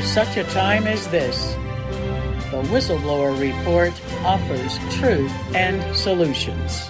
[0.00, 1.52] For such a time as this,
[2.50, 3.92] the Whistleblower Report
[4.24, 6.88] offers truth and solutions.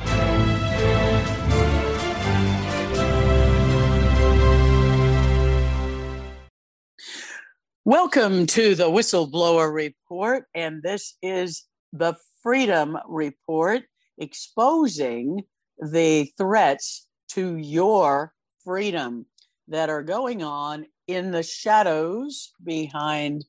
[7.85, 13.83] Welcome to the Whistleblower Report, and this is the Freedom Report
[14.19, 15.43] exposing
[15.83, 18.33] the threats to your
[18.63, 19.27] freedom
[19.67, 23.45] that are going on in the shadows behind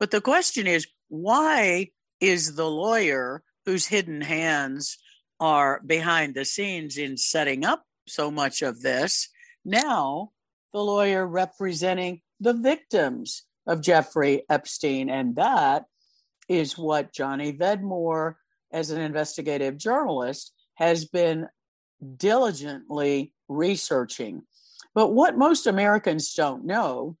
[0.00, 4.98] But the question is why is the lawyer whose hidden hands
[5.40, 9.28] are behind the scenes in setting up so much of this
[9.64, 10.30] now
[10.72, 15.08] the lawyer representing the victims of Jeffrey Epstein?
[15.08, 15.84] And that
[16.48, 18.34] is what Johnny Vedmore,
[18.72, 21.46] as an investigative journalist, has been
[22.16, 24.42] diligently researching.
[24.94, 27.16] But what most Americans don't know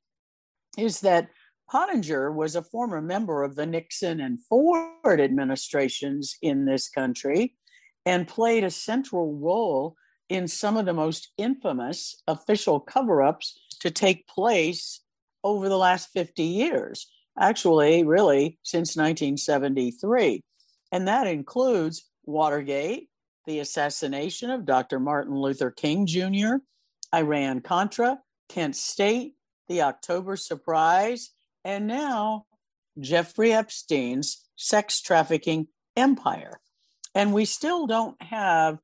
[0.76, 1.28] is that
[1.70, 7.56] Pottinger was a former member of the Nixon and Ford administrations in this country
[8.04, 9.96] and played a central role
[10.28, 15.00] in some of the most infamous official cover ups to take place
[15.42, 17.06] over the last 50 years,
[17.38, 20.40] actually, really, since 1973.
[20.90, 23.08] And that includes Watergate,
[23.46, 24.98] the assassination of Dr.
[24.98, 26.56] Martin Luther King Jr.,
[27.14, 28.18] Iran Contra,
[28.48, 29.34] Kent State,
[29.68, 31.30] the October surprise,
[31.64, 32.46] and now
[32.98, 36.60] Jeffrey Epstein's sex trafficking empire.
[37.14, 38.78] And we still don't have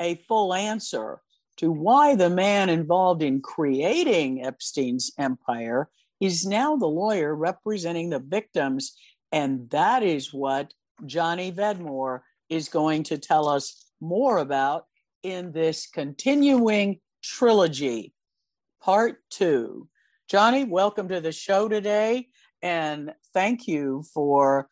[0.00, 1.20] a full answer
[1.58, 5.88] to why the man involved in creating Epstein's empire
[6.20, 8.96] is now the lawyer representing the victims.
[9.32, 10.72] And that is what
[11.04, 14.84] Johnny Vedmore is going to tell us more about
[15.22, 18.14] in this continuing trilogy,
[18.82, 19.88] part two.
[20.28, 22.28] Johnny, welcome to the show today.
[22.62, 24.68] And thank you for,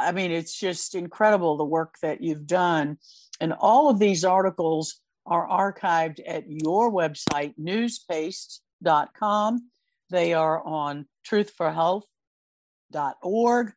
[0.00, 2.98] I mean, it's just incredible the work that you've done.
[3.40, 9.70] And all of these articles are archived at your website, newspaste.com.
[10.10, 13.72] They are on truthforhealth.org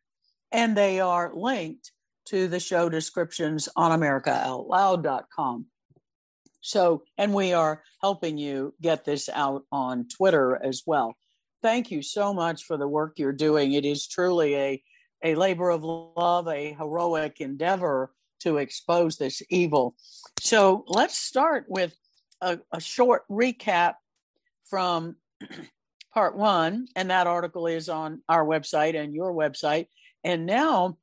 [0.52, 1.90] and they are linked
[2.26, 5.66] to the show descriptions on americaoutloud.com.
[6.60, 11.14] So, and we are helping you get this out on Twitter as well.
[11.62, 13.72] Thank you so much for the work you're doing.
[13.72, 14.82] It is truly a,
[15.22, 19.94] a labor of love, a heroic endeavor to expose this evil.
[20.40, 21.94] So, let's start with
[22.40, 23.94] a, a short recap
[24.68, 25.16] from
[26.14, 29.86] part one, and that article is on our website and your website.
[30.24, 30.98] And now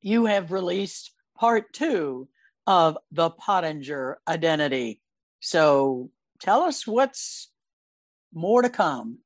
[0.00, 2.28] you have released part two
[2.66, 5.00] of the Pottinger identity.
[5.40, 6.10] So
[6.40, 7.50] tell us what's
[8.32, 9.18] more to come.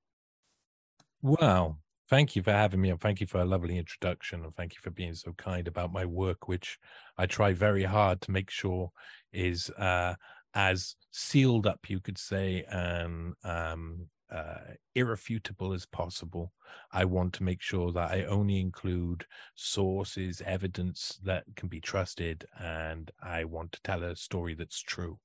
[1.23, 1.79] Well,
[2.09, 4.81] Thank you for having me, and thank you for a lovely introduction, and thank you
[4.81, 6.79] for being so kind about my work, which
[7.19, 8.93] I try very hard to make sure
[9.33, 10.15] is uh,
[10.55, 16.53] as sealed up, you could say, and um, uh, irrefutable as possible.
[16.93, 19.27] I want to make sure that I only include
[19.57, 25.19] sources, evidence that can be trusted, and I want to tell a story that's true.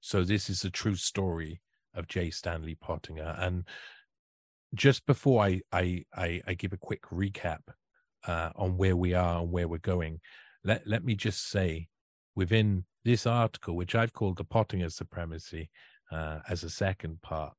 [0.00, 1.60] So this is a true story
[1.94, 2.30] of J.
[2.30, 3.64] Stanley Pottinger, and
[4.74, 7.60] just before I I I, I give a quick recap
[8.26, 10.20] uh, on where we are and where we're going,
[10.64, 11.88] let let me just say
[12.34, 15.70] within this article, which I've called the Pottinger supremacy
[16.10, 17.52] uh, as a second part,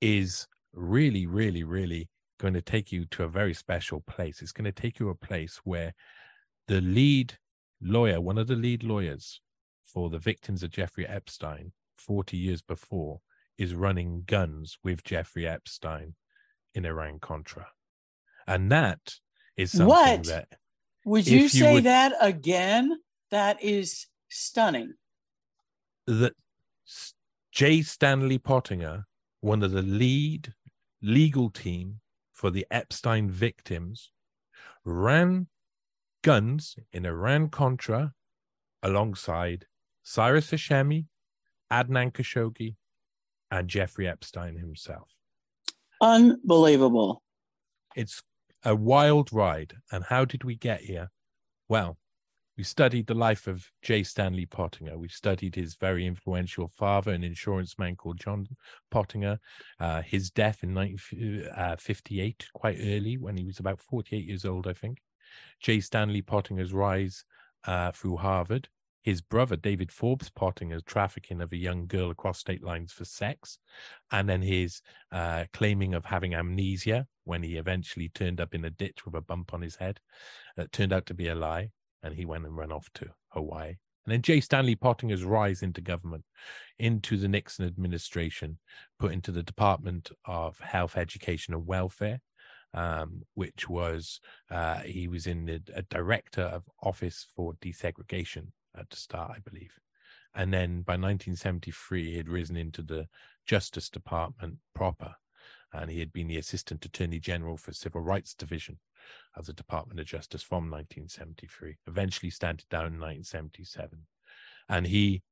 [0.00, 2.08] is really, really, really
[2.38, 4.42] going to take you to a very special place.
[4.42, 5.92] It's going to take you a place where
[6.68, 7.36] the lead
[7.80, 9.40] lawyer, one of the lead lawyers
[9.84, 13.20] for the victims of Jeffrey Epstein 40 years before,
[13.58, 16.14] is running guns with Jeffrey Epstein
[16.74, 17.68] in Iran Contra.
[18.46, 19.16] And that
[19.56, 20.24] is something what?
[20.24, 20.48] that.
[21.04, 22.98] Would you, you say would, that again?
[23.30, 24.94] That is stunning.
[26.06, 26.32] That
[27.52, 27.82] J.
[27.82, 29.04] Stanley Pottinger,
[29.40, 30.54] one of the lead
[31.02, 32.00] legal team
[32.32, 34.10] for the Epstein victims,
[34.84, 35.48] ran
[36.22, 38.12] guns in Iran Contra
[38.82, 39.66] alongside
[40.02, 41.06] Cyrus Hashemi,
[41.70, 42.76] Adnan Khashoggi,
[43.50, 45.08] and Jeffrey Epstein himself.
[46.00, 47.22] Unbelievable.
[47.96, 48.22] It's
[48.64, 49.74] a wild ride.
[49.90, 51.10] And how did we get here?
[51.68, 51.98] Well,
[52.56, 54.02] we studied the life of J.
[54.02, 54.98] Stanley Pottinger.
[54.98, 58.48] We studied his very influential father, an insurance man called John
[58.90, 59.38] Pottinger.
[59.78, 64.66] Uh, his death in 1958, uh, quite early, when he was about 48 years old,
[64.66, 64.98] I think.
[65.60, 65.80] J.
[65.80, 67.24] Stanley Pottinger's rise
[67.64, 68.68] uh, through Harvard
[69.08, 73.56] his brother David Forbes Pottinger's trafficking of a young girl across state lines for sex,
[74.12, 78.70] and then his uh, claiming of having amnesia when he eventually turned up in a
[78.70, 79.98] ditch with a bump on his head.
[80.58, 81.70] That turned out to be a lie,
[82.02, 83.76] and he went and ran off to Hawaii.
[84.04, 84.42] And then J.
[84.42, 86.24] Stanley Pottinger's rise into government,
[86.78, 88.58] into the Nixon administration,
[88.98, 92.20] put into the Department of Health, Education, and Welfare,
[92.74, 94.20] um, which was
[94.50, 99.38] uh, he was in the a director of Office for Desegregation at the start, I
[99.40, 99.72] believe.
[100.34, 103.08] And then by 1973, he had risen into the
[103.46, 105.14] Justice Department proper,
[105.72, 108.78] and he had been the Assistant Attorney General for Civil Rights Division
[109.36, 114.06] of the Department of Justice from 1973, eventually standing down in 1977.
[114.68, 115.22] And he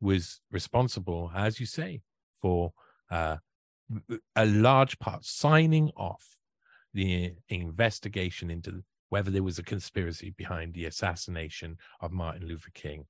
[0.00, 2.02] was responsible, as you say,
[2.40, 2.72] for
[3.10, 3.36] uh,
[4.34, 6.36] a large part signing off
[6.92, 13.06] the investigation into whether there was a conspiracy behind the assassination of Martin Luther King.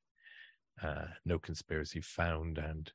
[0.83, 2.93] Uh, no conspiracy found, and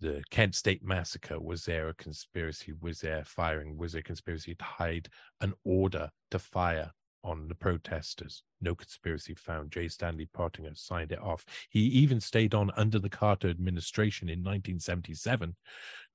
[0.00, 2.72] the Kent State Massacre was there a conspiracy?
[2.80, 3.76] Was there firing?
[3.76, 5.08] Was there a conspiracy to hide
[5.40, 6.90] an order to fire
[7.24, 8.42] on the protesters?
[8.60, 9.72] No conspiracy found.
[9.72, 9.88] J.
[9.88, 11.46] Stanley Pottinger signed it off.
[11.70, 15.56] He even stayed on under the Carter administration in 1977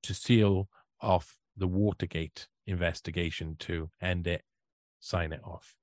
[0.04, 0.70] to seal
[1.02, 4.44] off the Watergate investigation to end it,
[5.00, 5.76] sign it off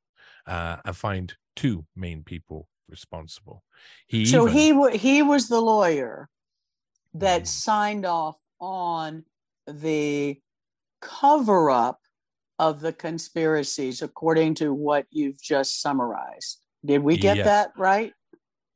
[0.47, 3.63] uh, and find two main people responsible.
[4.07, 6.29] He so even, he w- he was the lawyer
[7.15, 7.47] that mm.
[7.47, 9.25] signed off on
[9.67, 10.41] the
[11.01, 11.99] cover up
[12.59, 16.61] of the conspiracies, according to what you've just summarized.
[16.85, 17.47] Did we get yes.
[17.47, 18.13] that right?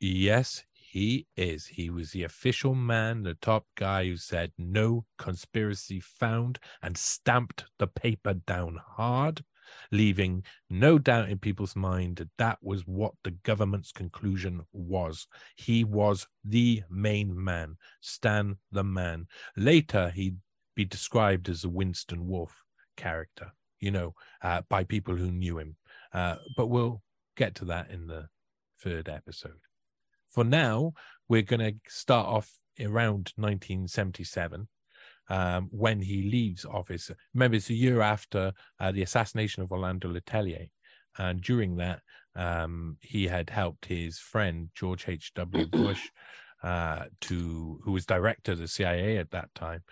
[0.00, 1.66] Yes, he is.
[1.66, 7.66] He was the official man, the top guy who said no conspiracy found and stamped
[7.78, 9.44] the paper down hard
[9.90, 15.26] leaving no doubt in people's mind that that was what the government's conclusion was.
[15.56, 19.26] He was the main man, Stan the man.
[19.56, 20.38] Later, he'd
[20.74, 22.64] be described as a Winston Wolfe
[22.96, 25.76] character, you know, uh, by people who knew him.
[26.12, 27.02] Uh, but we'll
[27.36, 28.28] get to that in the
[28.80, 29.60] third episode.
[30.28, 30.92] For now,
[31.28, 34.68] we're going to start off around 1977
[35.28, 37.10] um, when he leaves office.
[37.34, 40.70] Remember, it's a year after uh, the assassination of Orlando Letelier.
[41.18, 42.00] And during that,
[42.34, 45.66] um, he had helped his friend, George H.W.
[45.70, 46.10] Bush,
[46.62, 49.82] uh, to who was director of the CIA at that time,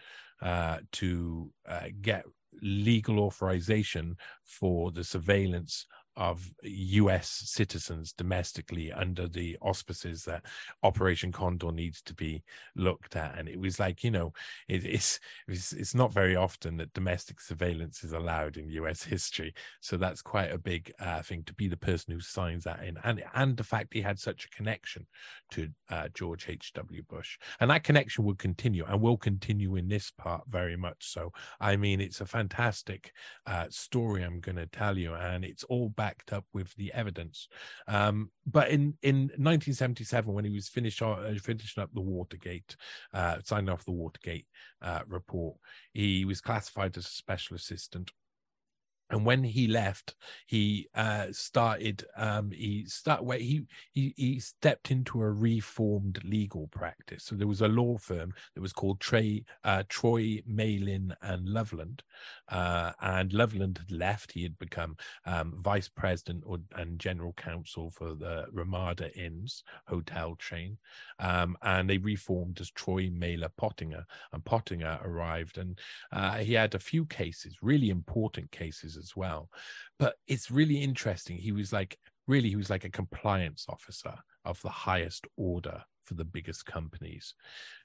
[0.43, 2.25] uh, to uh, get
[2.63, 7.29] legal authorization for the surveillance of U.S.
[7.47, 10.45] citizens domestically under the auspices that
[10.83, 12.43] Operation Condor needs to be
[12.77, 13.39] looked at.
[13.39, 14.33] And it was like, you know,
[14.69, 19.03] it, it's, it's it's not very often that domestic surveillance is allowed in U.S.
[19.15, 19.55] history.
[19.81, 22.97] So that's quite a big uh, thing to be the person who signs that in,
[23.05, 25.07] and and the fact he had such a connection
[25.53, 26.73] to uh, George H.
[26.75, 27.03] W.
[27.09, 31.33] Bush, and that connection will continue and will continue in this part very much so.
[31.61, 33.13] I mean, it's a fantastic
[33.47, 37.49] uh, story I'm going to tell you, and it's all backed up with the evidence.
[37.89, 42.77] Um, but in in 1977, when he was finished uh, finishing up the Watergate,
[43.15, 44.47] uh, signing off the Watergate
[44.83, 45.57] uh, report,
[45.95, 48.11] he was classified as a special assistant
[49.11, 50.15] and when he left
[50.47, 56.69] he uh, started um, he start where he, he he stepped into a reformed legal
[56.69, 57.25] practice.
[57.25, 62.03] So there was a law firm that was called Trey, uh, troy malin and loveland.
[62.49, 64.33] Uh, and loveland had left.
[64.33, 64.97] He had become
[65.27, 70.79] um, vice president or, and general counsel for the ramada inns hotel chain.
[71.19, 74.05] Um, and they reformed as troy malin pottinger.
[74.33, 75.79] And pottinger arrived and
[76.13, 79.49] uh, he had a few cases really important cases as well.
[79.99, 81.37] But it's really interesting.
[81.37, 86.15] He was like, really, he was like a compliance officer of the highest order for
[86.15, 87.35] the biggest companies.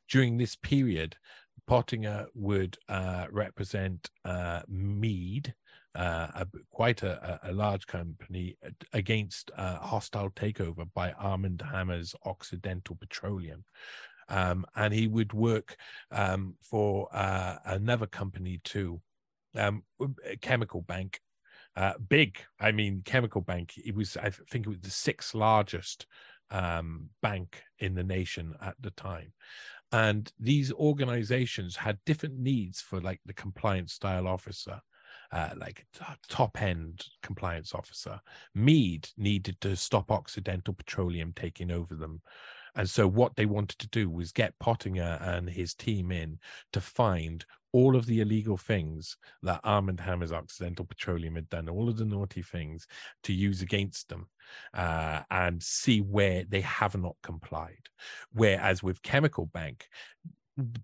[0.09, 1.15] During this period,
[1.67, 5.53] Pottinger would uh, represent uh, Mead,
[5.95, 8.57] uh, a, quite a, a, large company,
[8.93, 13.63] against a hostile takeover by Armand Hammer's Occidental Petroleum.
[14.29, 15.75] Um, and he would work
[16.11, 19.01] um, for uh, another company too,
[19.55, 19.83] um,
[20.41, 21.19] Chemical Bank,
[21.75, 22.39] uh, big.
[22.59, 23.73] I mean, Chemical Bank.
[23.77, 26.05] It was, I think, it was the sixth largest
[26.51, 29.33] um, bank in the nation at the time,
[29.91, 34.79] and these organizations had different needs for like the compliance style officer.
[35.31, 35.85] Uh, like
[36.27, 38.19] top end compliance officer.
[38.55, 42.19] Mead needed to stop Occidental Petroleum taking over them.
[42.79, 46.39] And so, what they wanted to do was get Pottinger and his team in
[46.71, 51.89] to find all of the illegal things that Armand Hammer's Occidental Petroleum had done, all
[51.89, 52.87] of the naughty things
[53.23, 54.29] to use against them
[54.73, 57.89] uh, and see where they have not complied.
[58.31, 59.89] Whereas with Chemical Bank,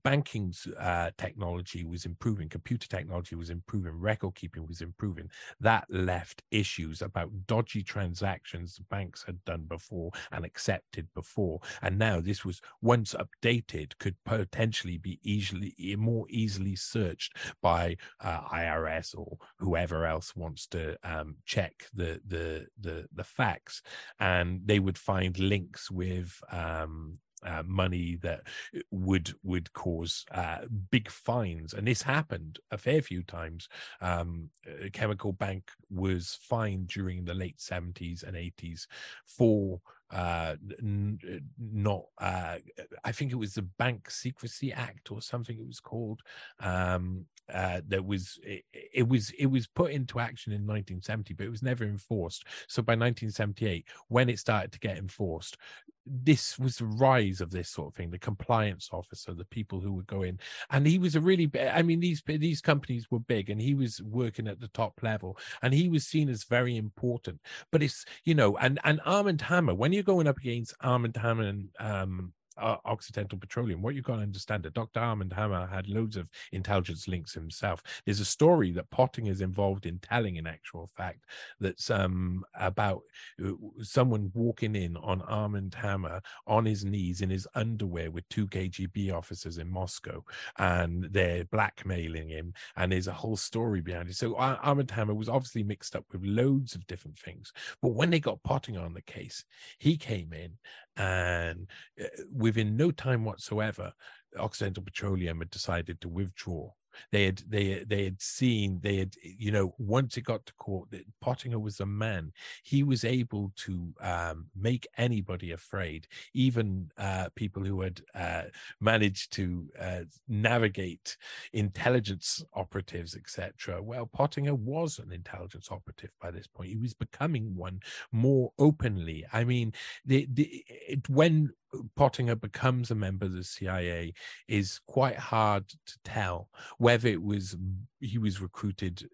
[0.04, 5.30] banking uh, technology was improving, computer technology was improving, record keeping was improving.
[5.60, 11.60] That left issues about dodgy transactions the banks had done before and accepted before.
[11.82, 18.42] And now this was once updated, could potentially be easily more easily searched by uh,
[18.50, 23.82] IRS or whoever else wants to um, check the the the the facts,
[24.20, 28.42] and they would find links with um, uh, money that
[28.76, 30.60] uh, would would cause uh,
[30.92, 33.70] big fines, and this happened a fair few times.
[34.02, 34.50] Um,
[34.94, 38.88] Chemical Bank was fined during the late seventies and eighties
[39.26, 39.80] for
[40.12, 42.58] uh, n- uh, not uh,
[43.04, 46.22] I think it was the Bank Secrecy Act or something it was called.
[46.60, 51.46] Um, uh, that was it, it, was it was put into action in 1970, but
[51.46, 52.46] it was never enforced.
[52.68, 55.58] So by 1978, when it started to get enforced,
[56.06, 59.92] this was the rise of this sort of thing the compliance officer the people who
[59.92, 63.50] would go in and he was a really i mean these these companies were big
[63.50, 67.40] and he was working at the top level and he was seen as very important
[67.72, 71.44] but it's you know and and armand hammer when you're going up against armand hammer
[71.44, 73.82] and um uh, Occidental Petroleum.
[73.82, 75.00] What you've got to understand that Dr.
[75.00, 77.82] Armand Hammer had loads of intelligence links himself.
[78.06, 81.26] There's a story that Pottinger is involved in telling, in actual fact,
[81.60, 83.02] that's um, about
[83.44, 88.48] uh, someone walking in on Armand Hammer on his knees in his underwear with two
[88.48, 90.24] KGB officers in Moscow,
[90.58, 92.54] and they're blackmailing him.
[92.76, 94.16] And there's a whole story behind it.
[94.16, 97.52] So Armand Hammer was obviously mixed up with loads of different things.
[97.82, 99.44] But when they got Pottinger on the case,
[99.80, 100.54] he came in
[100.98, 101.68] and
[102.00, 102.06] uh,
[102.46, 103.92] within no time whatsoever,
[104.38, 106.70] Occidental Petroleum had decided to withdraw
[107.12, 110.90] they had they they had seen they had you know once it got to court
[110.92, 112.32] that Pottinger was a man.
[112.64, 118.44] He was able to um, make anybody afraid, even uh, people who had uh,
[118.80, 121.18] managed to uh, navigate
[121.54, 123.82] intelligence operatives, etc.
[123.82, 126.70] Well, Pottinger was an intelligence operative by this point.
[126.70, 127.80] He was becoming one
[128.12, 129.26] more openly.
[129.34, 129.74] I mean,
[130.06, 131.52] the, the it, when
[131.96, 134.14] Pottinger becomes a member of the CIA
[134.48, 137.56] is quite hard to tell whether it was
[138.00, 139.08] he was recruited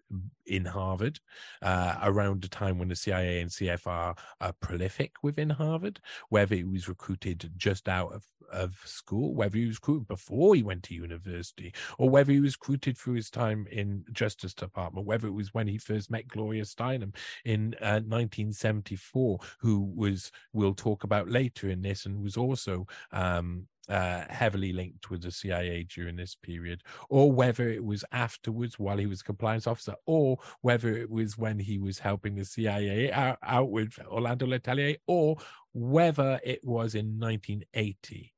[0.46, 1.20] in Harvard
[1.62, 6.64] uh, around the time when the CIA and CFR are prolific within Harvard, whether he
[6.64, 10.94] was recruited just out of of school, whether he was recruited before he went to
[10.94, 15.54] university, or whether he was recruited through his time in Justice Department, whether it was
[15.54, 21.68] when he first met Gloria Steinem in uh, 1974, who was we'll talk about later
[21.68, 26.82] in this, and was also um, uh, heavily linked with the CIA during this period,
[27.08, 31.58] or whether it was afterwards while he was compliance officer, or whether it was when
[31.58, 35.36] he was helping the CIA out, out with Orlando Letelier, or
[35.72, 38.32] whether it was in 1980.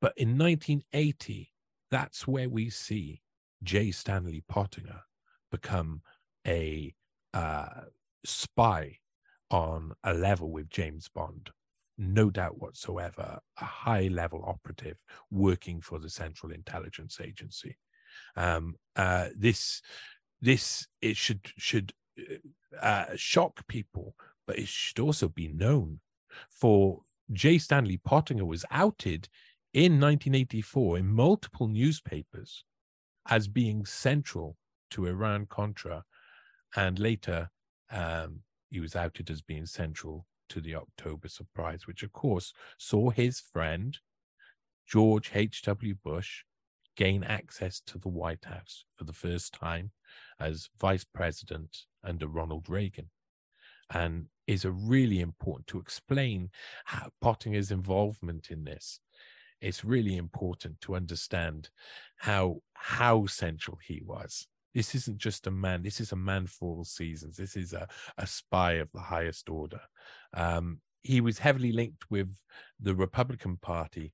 [0.00, 1.52] But in 1980,
[1.90, 3.20] that's where we see
[3.62, 3.90] J.
[3.90, 5.02] Stanley Pottinger
[5.50, 6.02] become
[6.46, 6.94] a
[7.34, 7.82] uh,
[8.24, 8.98] spy
[9.50, 11.50] on a level with James Bond
[12.00, 14.96] no doubt whatsoever, a high level operative
[15.30, 17.76] working for the Central Intelligence Agency.
[18.36, 19.82] Um, uh, this,
[20.40, 24.14] this, it should should uh, uh, shock people,
[24.46, 26.00] but it should also be known.
[26.48, 27.58] For J.
[27.58, 29.28] Stanley Pottinger was outed
[29.72, 32.64] in 1984 in multiple newspapers
[33.28, 34.56] as being central
[34.90, 36.04] to Iran Contra,
[36.74, 37.50] and later
[37.90, 43.10] um, he was outed as being central to the October surprise, which of course saw
[43.10, 43.98] his friend
[44.86, 45.94] George H.W.
[46.02, 46.42] Bush
[46.96, 49.92] gain access to the White House for the first time
[50.40, 53.10] as vice president under Ronald Reagan.
[53.92, 56.50] And is a really important to explain
[56.84, 59.00] how Pottinger's involvement in this.
[59.60, 61.70] It's really important to understand
[62.16, 65.82] how how central he was this isn't just a man.
[65.82, 67.36] This is a man for all seasons.
[67.36, 69.80] This is a, a spy of the highest order.
[70.34, 72.28] Um, he was heavily linked with
[72.78, 74.12] the Republican Party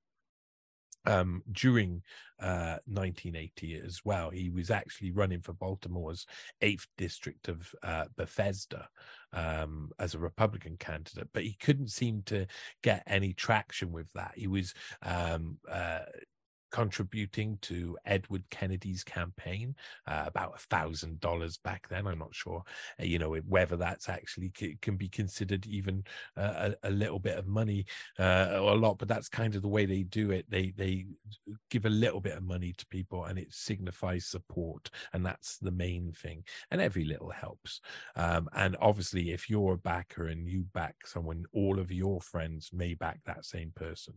[1.07, 2.03] um, during
[2.41, 4.31] uh, 1980 as well.
[4.31, 6.27] He was actually running for Baltimore's
[6.63, 8.89] 8th district of uh, Bethesda
[9.33, 12.47] um, as a Republican candidate, but he couldn't seem to
[12.83, 14.33] get any traction with that.
[14.37, 16.01] He was um, uh,
[16.76, 19.75] contributing to Edward Kennedy's campaign,
[20.06, 22.06] uh, about a thousand dollars back then.
[22.06, 22.62] I'm not sure,
[23.00, 26.04] uh, you know, whether that's actually c- can be considered even
[26.37, 27.87] uh, a, a, little bit of money
[28.18, 30.45] uh, or a lot, but that's kind of the way they do it.
[30.50, 31.06] They they
[31.71, 35.71] give a little bit of money to people, and it signifies support, and that's the
[35.71, 36.45] main thing.
[36.71, 37.80] And every little helps.
[38.16, 42.68] Um, and obviously, if you're a backer and you back someone, all of your friends
[42.71, 44.12] may back that same person.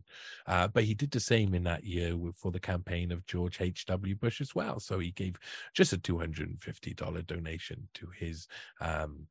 [0.46, 4.16] Uh, but he did the same in that year for the campaign of George H.W.
[4.16, 4.80] Bush as well.
[4.80, 5.38] So he gave
[5.74, 8.46] just a $250 donation to his
[8.80, 9.26] um,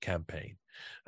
[0.00, 0.56] campaign.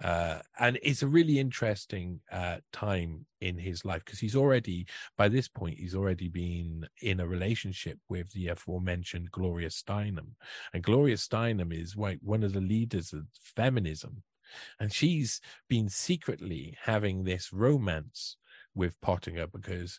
[0.02, 5.28] Uh, and it's a really interesting uh, time in his life because he's already, by
[5.28, 10.30] this point, he's already been in a relationship with the aforementioned Gloria Steinem.
[10.72, 14.22] And Gloria Steinem is one of the leaders of feminism.
[14.78, 18.36] And she's been secretly having this romance
[18.76, 19.98] with Pottinger because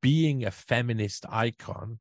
[0.00, 1.98] being a feminist icon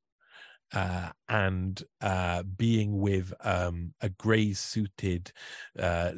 [0.73, 5.31] uh, and uh, being with um, a grey suited
[5.79, 6.11] uh,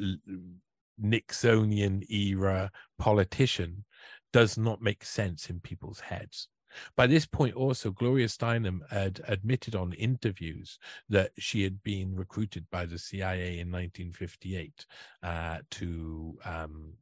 [1.02, 3.84] Nixonian era politician
[4.32, 6.48] does not make sense in people's heads.
[6.96, 12.66] By this point, also, Gloria Steinem had admitted on interviews that she had been recruited
[12.70, 14.86] by the CIA in 1958
[15.22, 16.92] uh, to um,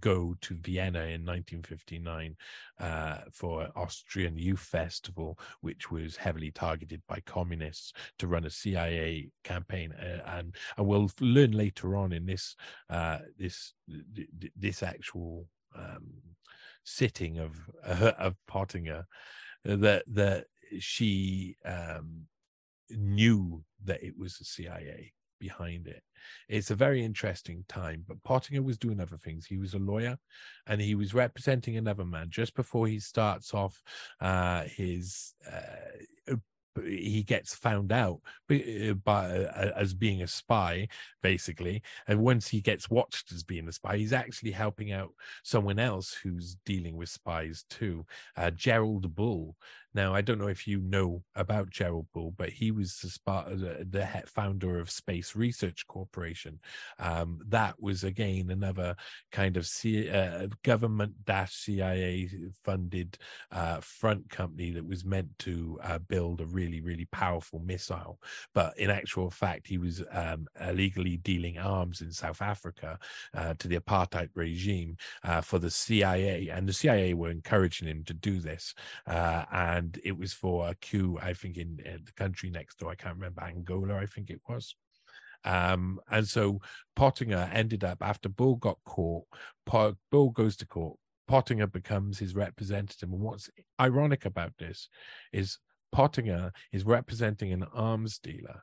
[0.00, 2.36] go to Vienna in 1959
[2.78, 9.30] uh, for Austrian Youth Festival, which was heavily targeted by communists to run a CIA
[9.44, 12.54] campaign, uh, and and we'll learn later on in this
[12.88, 13.72] uh, this
[14.56, 16.12] this actual um,
[16.84, 19.06] sitting of uh, of Pottinger
[19.64, 20.46] that that
[20.78, 22.26] she um,
[22.90, 26.02] knew that it was the CIA behind it.
[26.48, 29.46] It's a very interesting time, but Pottinger was doing other things.
[29.46, 30.16] He was a lawyer
[30.66, 33.82] and he was representing another man just before he starts off
[34.20, 35.96] uh, his uh,
[36.84, 40.86] he gets found out uh, by uh, as being a spy
[41.22, 45.10] basically and once he gets watched as being a spy he's actually helping out
[45.42, 48.04] someone else who's dealing with spies too
[48.36, 49.56] uh, gerald bull
[49.94, 54.22] now i don't know if you know about gerald bull but he was the, the,
[54.26, 56.58] founder of space research corporation.
[56.98, 58.96] Um, that was again another
[59.32, 61.14] kind of C, uh, government
[61.48, 62.28] CIA
[62.64, 63.18] funded
[63.50, 68.18] uh, front company that was meant to uh, build a really really powerful missile.
[68.54, 72.98] But in actual fact he was um, illegally dealing arms in south africa
[73.34, 78.04] uh, to the apartheid regime uh, for the cia and the cia were encouraging him
[78.04, 78.74] to do this
[79.06, 79.44] uh,
[79.80, 83.16] and it was for a coup i think in, the country next door i can't
[83.16, 84.74] remember angola i think it was
[85.42, 86.60] um, and so
[86.96, 89.24] Pottinger ended up after Bull got caught.
[90.10, 90.98] Bull goes to court.
[91.28, 93.10] Pottinger becomes his representative.
[93.10, 93.48] And what's
[93.80, 94.90] ironic about this
[95.32, 95.58] is
[95.92, 98.62] Pottinger is representing an arms dealer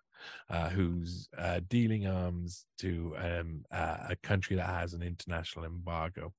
[0.49, 6.31] uh, who's uh, dealing arms to um, uh, a country that has an international embargo.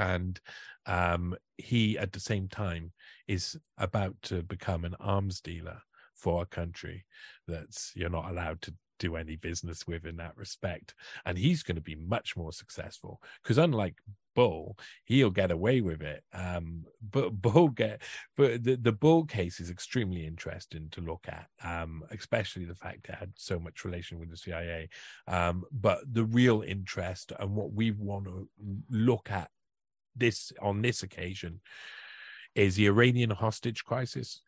[0.00, 0.40] And
[0.86, 2.92] um, he, at the same time,
[3.28, 5.82] is about to become an arms dealer
[6.14, 7.06] for a country
[7.48, 10.94] that's you're not allowed to do any business with in that respect.
[11.24, 13.96] And he's going to be much more successful because unlike
[14.36, 16.22] Bull, he'll get away with it.
[16.32, 18.02] Um, but Bull get,
[18.36, 23.08] but the, the Bull case is extremely interesting to look at, um, especially the fact
[23.08, 24.88] it had so much relation with the CIA.
[25.26, 28.48] Um, but the real interest and what we want to
[28.90, 29.50] look at
[30.20, 31.60] this on this occasion
[32.54, 34.40] is the Iranian hostage crisis,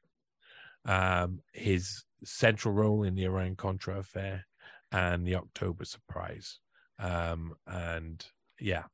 [0.85, 4.47] um, his central role in the Iran Contra affair,
[4.91, 6.59] and the October surprise.
[6.99, 8.25] Um, and
[8.61, 8.85] yeah,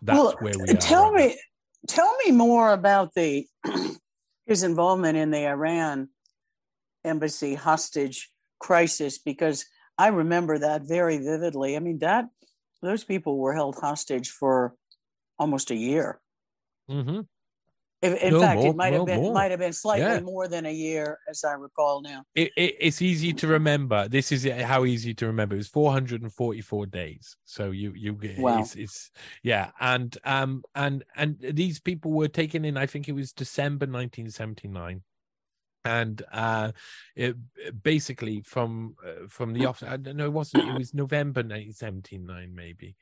[0.00, 1.38] that's well, where we tell me
[1.88, 3.46] tell me more about the
[4.46, 6.08] his involvement in the Iran
[7.04, 9.66] embassy hostage crisis because
[9.98, 11.76] I remember that very vividly.
[11.76, 12.26] I mean that
[12.80, 14.74] those people were held hostage for
[15.42, 16.20] almost a year.
[16.88, 17.20] Mm-hmm.
[18.02, 19.32] In, in no, fact, more, it might have been more.
[19.32, 20.20] might have been slightly yeah.
[20.20, 22.24] more than a year, as I recall now.
[22.34, 24.08] It, it, it's easy to remember.
[24.08, 25.54] This is how easy to remember.
[25.54, 27.36] It was 444 days.
[27.44, 28.60] So you you wow.
[28.60, 29.10] it's, it's
[29.44, 32.76] yeah, and um and and these people were taken in.
[32.76, 35.02] I think it was December 1979
[35.84, 36.70] and uh
[37.16, 37.36] it
[37.82, 42.54] basically from uh, from the office i don't know it wasn't it was november 1979
[42.54, 42.94] maybe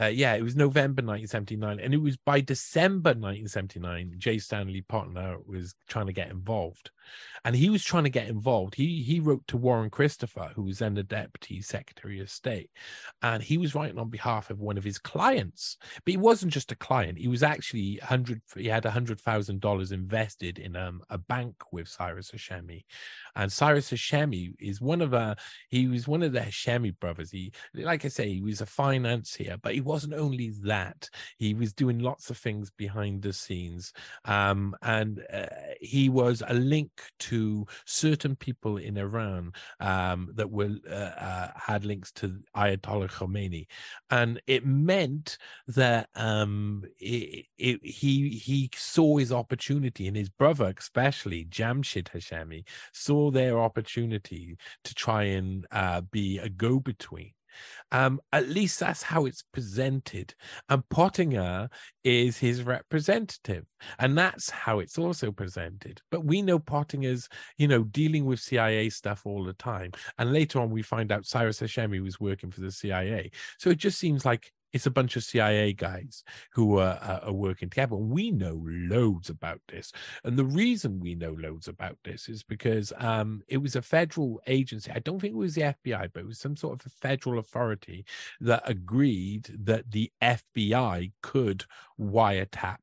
[0.00, 4.38] uh, yeah, it was November 1979, and it was by December 1979, J.
[4.38, 6.90] Stanley Pottinger was trying to get involved,
[7.44, 8.74] and he was trying to get involved.
[8.74, 12.70] He he wrote to Warren Christopher, who was then the Deputy Secretary of State,
[13.22, 15.76] and he was writing on behalf of one of his clients.
[16.04, 18.42] But he wasn't just a client; he was actually hundred.
[18.56, 22.82] He had hundred thousand dollars invested in um, a bank with Cyrus Hashemi,
[23.36, 25.36] and Cyrus Hashemi is one of a.
[25.68, 27.30] He was one of the Hashemi brothers.
[27.30, 31.08] He, like I say, he was a financier, but he wasn't only that.
[31.38, 33.92] He was doing lots of things behind the scenes,
[34.24, 35.46] um, and uh,
[35.80, 41.84] he was a link to certain people in Iran um, that were uh, uh, had
[41.84, 43.66] links to Ayatollah Khomeini,
[44.10, 50.72] and it meant that um, it, it, he he saw his opportunity, and his brother,
[50.76, 57.32] especially Jamshid Hashemi, saw their opportunity to try and uh, be a go-between
[57.92, 60.34] um, at least that's how it's presented.
[60.68, 61.68] And Pottinger
[62.02, 63.64] is his representative.
[63.98, 66.00] And that's how it's also presented.
[66.10, 69.92] But we know Pottinger's, you know, dealing with CIA stuff all the time.
[70.18, 73.30] And later on, we find out Cyrus Hashemi was working for the CIA.
[73.58, 77.70] So it just seems like it's a bunch of CIA guys who are, are working
[77.70, 77.94] together.
[77.94, 79.92] We know loads about this.
[80.24, 84.40] And the reason we know loads about this is because um, it was a federal
[84.48, 84.90] agency.
[84.90, 87.38] I don't think it was the FBI, but it was some sort of a federal
[87.38, 88.04] authority
[88.40, 91.64] that agreed that the FBI could
[91.98, 92.78] wiretap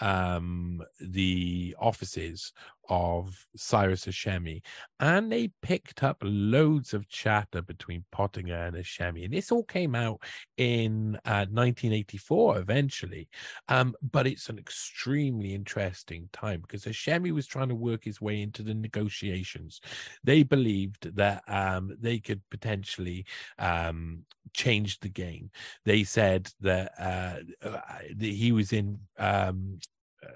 [0.00, 2.52] um, the offices
[2.88, 4.62] of Cyrus Hashemi,
[5.00, 9.94] and they picked up loads of chatter between Pottinger and Hashemi, and this all came
[9.94, 10.20] out
[10.56, 13.28] in uh, 1984 eventually.
[13.68, 18.42] Um, but it's an extremely interesting time because Hashemi was trying to work his way
[18.42, 19.80] into the negotiations.
[20.22, 23.26] They believed that um, they could potentially
[23.58, 25.50] um, change the game.
[25.84, 27.80] They said that, uh, uh
[28.16, 29.78] that he was in um,
[30.22, 30.28] uh,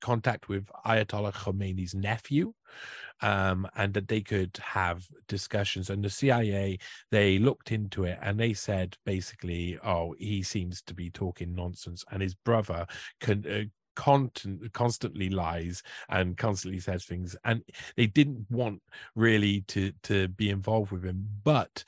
[0.00, 2.52] contact with Ayatollah Khomeini's nephew,
[3.20, 5.90] um, and that they could have discussions.
[5.90, 6.78] And the CIA
[7.10, 12.04] they looked into it and they said basically, "Oh, he seems to be talking nonsense,"
[12.10, 12.86] and his brother
[13.20, 13.46] can.
[13.46, 13.64] Uh,
[13.96, 17.62] constantly lies and constantly says things and
[17.96, 18.82] they didn't want
[19.14, 21.82] really to to be involved with him but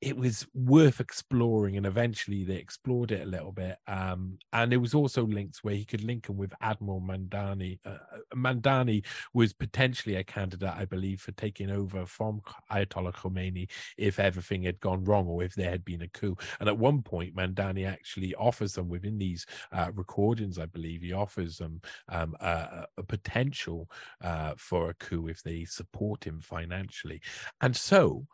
[0.00, 4.80] it was worth exploring and eventually they explored it a little bit um, and there
[4.80, 7.78] was also links where he could link him with admiral madani.
[7.84, 13.68] Uh, uh, madani was potentially a candidate i believe for taking over from ayatollah khomeini
[13.96, 16.36] if everything had gone wrong or if there had been a coup.
[16.60, 21.12] And at one point madani actually offers them within these uh, recordings i believe he
[21.12, 23.88] offers them um, a, a, potential
[24.22, 27.20] uh, for a coup if they support him financially.
[27.60, 28.26] And so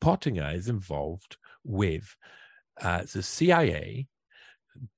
[0.00, 2.16] Pottinger is involved with
[2.80, 4.06] uh, the CIA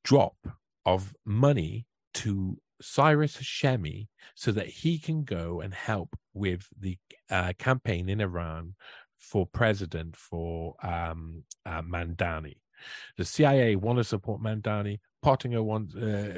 [0.04, 0.36] drop
[0.84, 6.98] of money to Cyrus Hashemi so that he can go and help with the
[7.30, 8.74] uh, campaign in Iran
[9.18, 12.56] for president for um, uh, Madani.
[13.16, 16.32] The CIA want to support Madani, Pottinger wants uh,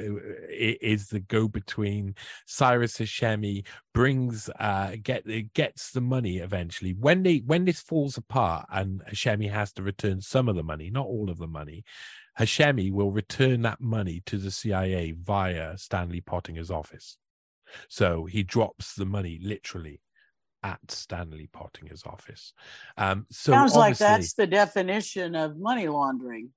[0.49, 2.15] is the go between.
[2.45, 6.93] Cyrus Hashemi brings uh, get gets the money eventually.
[6.93, 10.89] When they when this falls apart and Hashemi has to return some of the money,
[10.89, 11.83] not all of the money.
[12.39, 17.17] Hashemi will return that money to the CIA via Stanley Pottinger's office.
[17.87, 20.01] So he drops the money literally
[20.61, 22.53] at Stanley Pottinger's office.
[22.97, 26.49] Um, so sounds like that's the definition of money laundering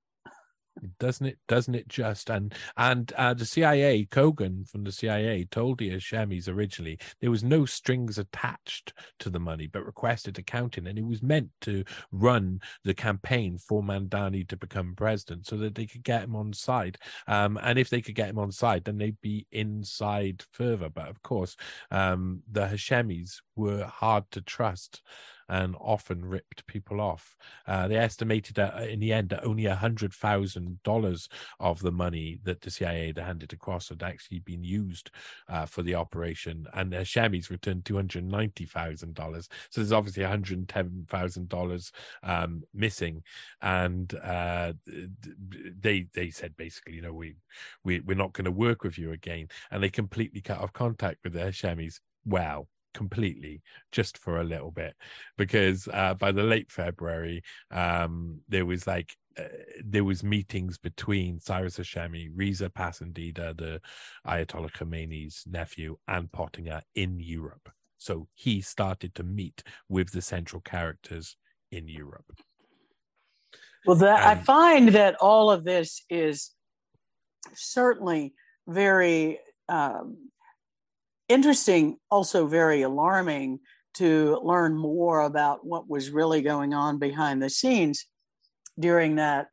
[0.99, 5.79] doesn't it doesn't it just and and uh, the cia cogan from the cia told
[5.79, 10.97] the hashemis originally there was no strings attached to the money but requested accounting and
[10.97, 15.85] it was meant to run the campaign for madani to become president so that they
[15.85, 16.97] could get him on side.
[17.27, 20.89] Um, and if they could get him on side then they'd be inside further.
[20.89, 21.55] But of course
[21.91, 25.01] um, the hashemis were hard to trust
[25.49, 27.35] and often ripped people off.
[27.67, 31.27] Uh, they estimated that in the end that only a hundred thousand dollars
[31.59, 35.11] of the money that the CIA had handed across had actually been used
[35.49, 39.49] uh, for the operation, and the Hashemis returned two hundred ninety thousand dollars.
[39.69, 41.91] So there's obviously one hundred ten thousand um, dollars
[42.73, 43.23] missing,
[43.61, 44.73] and uh,
[45.81, 47.35] they they said basically, you know, we
[47.83, 51.19] we we're not going to work with you again, and they completely cut off contact
[51.23, 51.99] with the Hashemis.
[52.25, 54.95] Wow, completely just for a little bit
[55.37, 59.43] because uh, by the late February um, there was like uh,
[59.85, 63.81] there was meetings between Cyrus Hashemi, Reza Passandideh, the
[64.27, 67.69] Ayatollah Khomeini's nephew, and Pottinger in Europe.
[67.97, 71.37] So he started to meet with the central characters
[71.71, 72.25] in Europe.
[73.85, 76.51] Well, that, I find that all of this is
[77.53, 78.33] certainly
[78.67, 80.29] very um,
[81.29, 83.59] interesting, also very alarming
[83.95, 88.05] to learn more about what was really going on behind the scenes
[88.79, 89.47] during that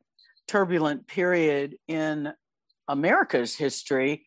[0.47, 2.33] turbulent period in
[2.87, 4.25] America's history.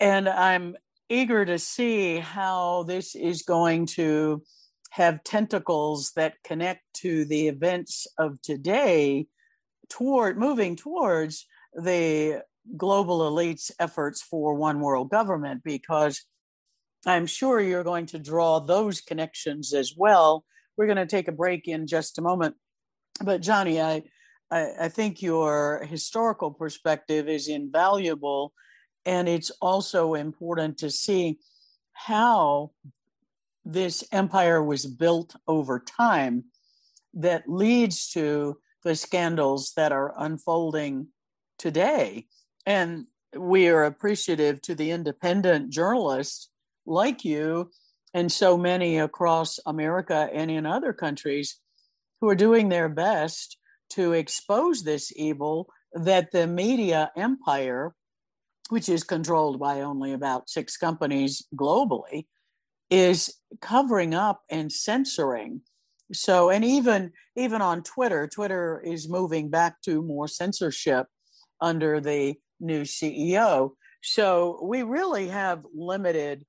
[0.00, 0.76] And I'm
[1.08, 4.42] eager to see how this is going to
[4.90, 9.26] have tentacles that connect to the events of today
[9.88, 12.42] toward moving towards the
[12.76, 16.24] global elites' efforts for one world government because
[17.06, 20.44] I'm sure you're going to draw those connections as well.
[20.76, 22.56] We're going to take a break in just a moment.
[23.22, 24.02] But, Johnny, I,
[24.50, 28.52] I, I think your historical perspective is invaluable.
[29.04, 31.38] And it's also important to see
[31.92, 32.72] how
[33.64, 36.44] this empire was built over time
[37.14, 41.08] that leads to the scandals that are unfolding
[41.58, 42.26] today.
[42.66, 46.50] And we are appreciative to the independent journalists
[46.86, 47.70] like you
[48.14, 51.60] and so many across America and in other countries
[52.20, 53.58] who are doing their best
[53.90, 57.94] to expose this evil that the media empire,
[58.70, 62.26] which is controlled by only about six companies globally,
[62.90, 65.60] is covering up and censoring.
[66.12, 71.06] So, and even even on Twitter, Twitter is moving back to more censorship
[71.60, 73.72] under the new CEO.
[74.02, 76.44] So we really have limited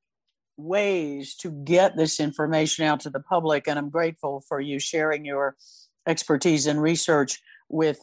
[0.58, 3.68] ways to get this information out to the public.
[3.68, 5.56] And I'm grateful for you sharing your
[6.08, 8.00] expertise and research with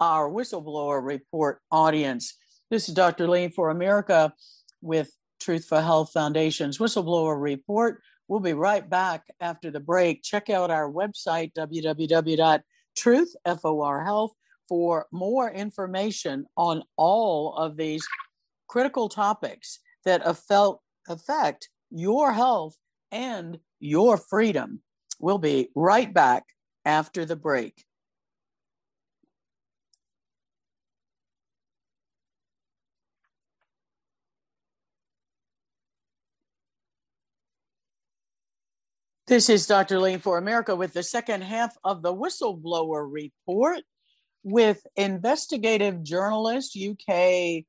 [0.00, 2.36] our whistleblower report audience.
[2.70, 3.28] This is Dr.
[3.28, 4.32] Lean for America
[4.80, 8.02] with Truth for Health Foundation's whistleblower report.
[8.28, 10.22] We'll be right back after the break.
[10.22, 13.36] Check out our website, www.truth,
[14.70, 18.06] F-O-R more information on all of these
[18.68, 22.76] critical topics that affect your health
[23.10, 24.80] and your freedom.
[25.18, 26.44] We'll be right back
[26.84, 27.84] after the break.
[39.26, 40.00] This is Dr.
[40.00, 43.80] Lean for America with the second half of the Whistleblower Report
[44.42, 47.64] with investigative journalist, UK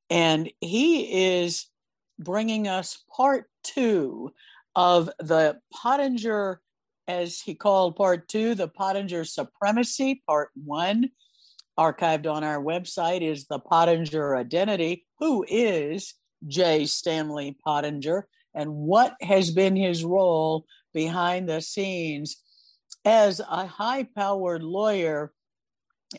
[0.08, 1.66] And he is
[2.18, 4.32] bringing us part two
[4.74, 6.60] of the Pottinger,
[7.06, 11.10] as he called part two, the Pottinger Supremacy, part one.
[11.78, 15.06] Archived on our website is the Pottinger Identity.
[15.18, 16.14] Who is
[16.46, 16.86] J.
[16.86, 22.42] Stanley Pottinger and what has been his role behind the scenes
[23.04, 25.32] as a high powered lawyer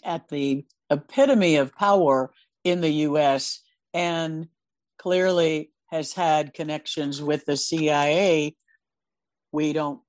[0.03, 2.31] at the epitome of power
[2.63, 3.59] in the US
[3.93, 4.47] and
[4.97, 8.55] clearly has had connections with the CIA
[9.51, 9.99] We don't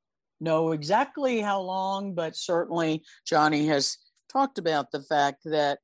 [0.40, 3.98] know exactly how long, but certainly Johnny has
[4.33, 5.79] talked about the fact that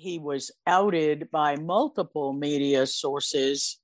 [0.00, 3.78] he was outed by multiple media sources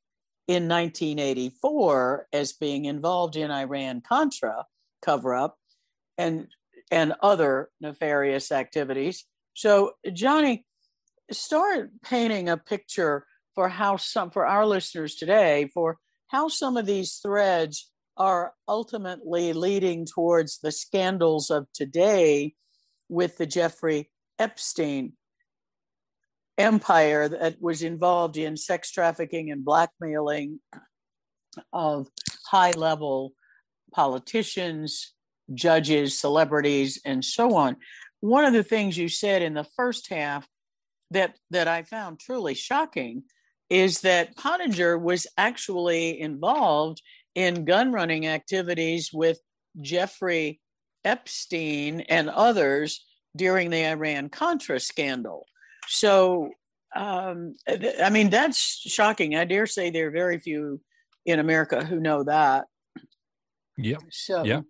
[0.48, 4.64] in 1984 as being involved in Iran Contra
[5.02, 5.58] cover up
[6.16, 6.48] and
[6.90, 9.24] and other nefarious activities.
[9.54, 10.64] So Johnny,
[11.32, 15.98] start painting a picture for how some for our listeners today for
[16.28, 22.54] how some of these threads are ultimately leading towards the scandals of today
[23.08, 25.12] with the Jeffrey Epstein
[26.58, 30.60] empire that was involved in sex trafficking and blackmailing
[31.72, 32.08] of
[32.46, 33.32] high level
[33.92, 35.14] politicians,
[35.54, 37.76] judges, celebrities, and so on.
[38.20, 40.46] One of the things you said in the first half
[41.10, 43.24] that, that I found truly shocking
[43.68, 47.02] is that Pottinger was actually involved
[47.34, 49.38] in gun running activities with
[49.80, 50.60] Jeffrey
[51.04, 53.04] Epstein and others
[53.36, 55.46] during the Iran Contra scandal.
[55.88, 56.50] So,
[56.94, 59.36] um, I mean, that's shocking.
[59.36, 60.80] I dare say there are very few
[61.24, 62.66] in America who know that.
[63.76, 63.98] Yeah.
[64.10, 64.64] So, yep.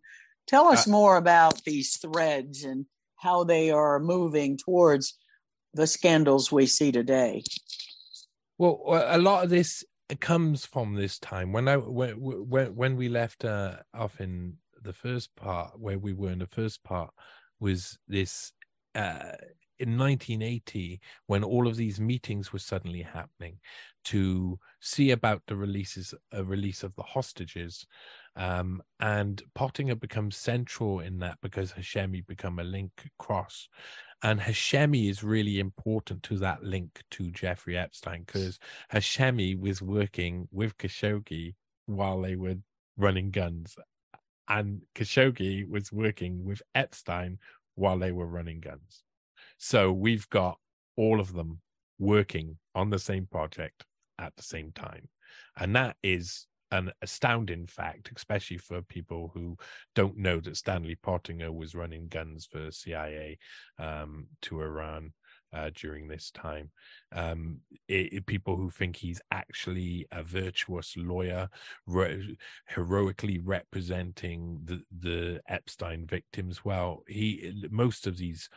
[0.47, 5.17] tell us uh, more about these threads and how they are moving towards
[5.75, 7.43] the scandals we see today.
[8.59, 9.85] Well, a lot of this
[10.21, 14.93] comes from this time when I when when, when we left uh, off in the
[14.93, 17.11] first part where we were in the first part
[17.59, 18.53] was this
[18.95, 19.33] uh,
[19.79, 23.59] in 1980 when all of these meetings were suddenly happening
[24.05, 27.87] to see about the releases a release of the hostages
[28.37, 33.69] um, and Pottinger becomes central in that because Hashemi become a link cross
[34.23, 38.59] and Hashemi is really important to that link to Jeffrey Epstein because
[38.93, 41.55] Hashemi was working with Khashoggi
[41.87, 42.57] while they were
[42.97, 43.77] running guns
[44.49, 47.39] and Khashoggi was working with Epstein
[47.75, 49.03] while they were running guns
[49.59, 50.59] so we've got
[50.97, 51.61] all of them
[51.99, 53.85] working on the same project
[54.19, 55.09] at the same time.
[55.59, 59.57] And that is an astounding fact, especially for people who
[59.95, 63.39] don't know that Stanley Pottinger was running guns for CIA
[63.79, 65.13] um, to Iran
[65.53, 66.71] uh, during this time.
[67.13, 71.49] Um, it, it, people who think he's actually a virtuous lawyer,
[71.87, 72.37] re-
[72.69, 76.65] heroically representing the the Epstein victims.
[76.65, 78.49] Well, he most of these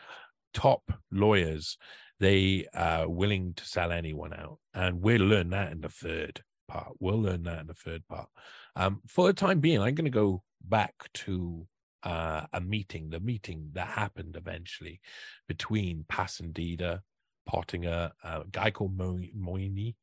[0.52, 1.76] top lawyers,
[2.18, 4.58] they are willing to sell anyone out.
[4.74, 6.92] And we'll learn that in the third part.
[6.98, 8.28] We'll learn that in the third part.
[8.76, 11.66] Um, for the time being, I'm going to go back to
[12.02, 15.00] uh, a meeting, the meeting that happened eventually
[15.48, 17.00] between Passandideh,
[17.46, 19.96] Pottinger, a guy called Mo- Moini,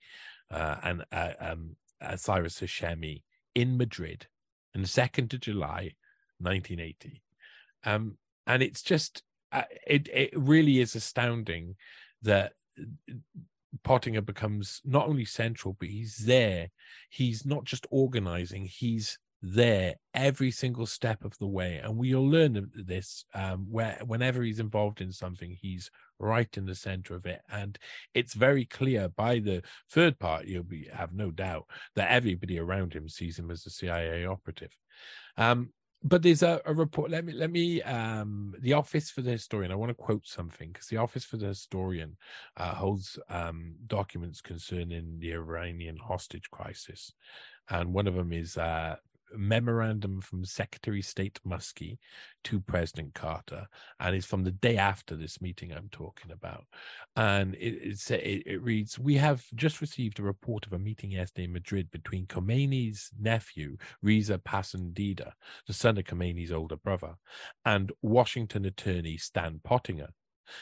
[0.52, 1.76] uh, and uh, um,
[2.16, 3.24] Cyrus Hashemi
[3.56, 4.28] in Madrid
[4.76, 5.94] on the 2nd of July,
[6.40, 7.22] 1980.
[7.84, 9.27] Um, and it's just uh,
[9.86, 11.76] it it really is astounding
[12.24, 12.54] that
[13.84, 16.70] Pottinger becomes not only central, but he's there.
[17.10, 21.80] He's not just organizing; he's there every single step of the way.
[21.84, 26.76] And we'll learn this um, where whenever he's involved in something, he's right in the
[26.76, 27.42] center of it.
[27.50, 27.78] And
[28.14, 32.94] it's very clear by the third part, you'll be have no doubt that everybody around
[32.94, 34.76] him sees him as a CIA operative.
[35.38, 35.72] Um,
[36.08, 37.12] but there's a, a, report.
[37.12, 39.72] Let me let me um the Office for the Historian.
[39.72, 42.18] I want to quote something because the Office for the Historian
[42.56, 47.12] uh, holds um documents concerning the Iranian hostage crisis,
[47.70, 48.96] and one of them is uh
[49.36, 51.98] memorandum from Secretary State Muskie
[52.44, 53.68] to President Carter,
[54.00, 56.66] and it's from the day after this meeting I'm talking about.
[57.16, 61.46] And it, it, it reads We have just received a report of a meeting yesterday
[61.46, 65.32] in Madrid between Khomeini's nephew, Reza Passandideh,
[65.68, 67.16] the son of Khomeini's older brother,
[67.66, 70.10] and Washington attorney Stan Pottinger.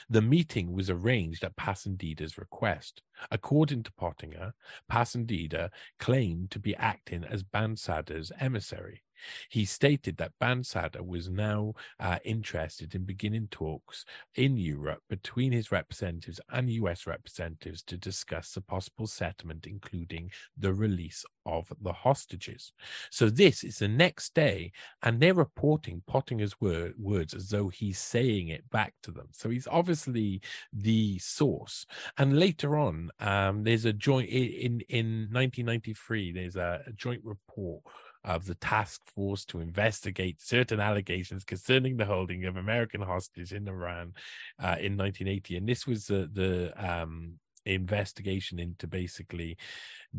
[0.10, 3.02] The meeting was arranged at Passandideh's request.
[3.32, 4.54] According to Pottinger,
[4.92, 5.70] Passandideh
[6.00, 9.05] claimed to be acting as Bani-Sadr's emissary.
[9.50, 15.72] He stated that Bani-Sadr was now uh, interested in beginning talks in Europe between his
[15.72, 22.74] representatives and US representatives to discuss a possible settlement, including the release of the hostages.
[23.12, 24.72] So this is the next day,
[25.04, 29.28] and they're reporting Pottinger's word, words as though he's saying it back to them.
[29.32, 30.42] So he's obviously
[30.74, 31.86] the source.
[32.18, 36.32] And later on, um, there's a joint in in 1993.
[36.32, 37.84] There's a, a joint report
[38.26, 43.68] of the task force to investigate certain allegations concerning the holding of American hostages in
[43.68, 44.14] Iran
[44.60, 45.58] uh, in 1980.
[45.58, 49.58] And this was the, the um, investigation into basically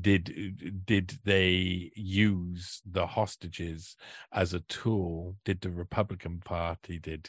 [0.01, 3.97] did did they use the hostages
[4.33, 7.29] as a tool did the republican party did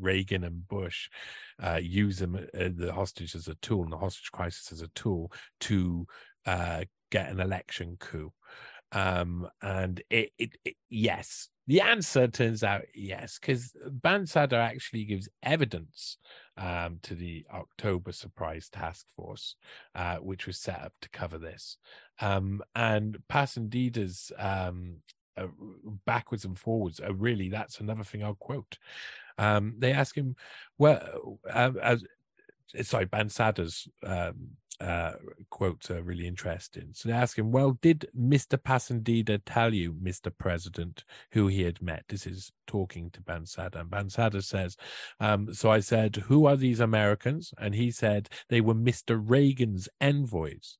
[0.00, 1.10] reagan and bush
[1.62, 4.88] uh, use them uh, the hostage as a tool and the hostage crisis as a
[4.88, 6.06] tool to
[6.46, 8.32] uh, get an election coup
[8.92, 15.28] um and it, it, it yes the answer turns out yes, because Bani-Sadr actually gives
[15.42, 16.16] evidence
[16.56, 19.54] um, to the October Surprise Task Force,
[19.94, 21.76] uh, which was set up to cover this.
[22.22, 24.96] Um, and Passandideh's um,
[25.36, 25.48] uh,
[26.06, 28.78] backwards and forwards are really that's another thing I'll quote.
[29.36, 30.36] Um, they ask him,
[30.78, 32.02] well, uh, as
[32.82, 34.50] sorry, Bani-Sadr's um,
[34.80, 35.12] uh,
[35.50, 36.90] quotes are really interesting.
[36.92, 38.56] So they ask him, Well, did Mr.
[38.56, 40.32] Passandideh tell you, Mr.
[40.36, 42.04] President, who he had met?
[42.08, 43.78] This is talking to Bani-Sadr.
[43.78, 44.76] And Bani-Sadr says,
[45.18, 47.52] um, So I said, Who are these Americans?
[47.58, 49.20] And he said, They were Mr.
[49.22, 50.78] Reagan's envoys.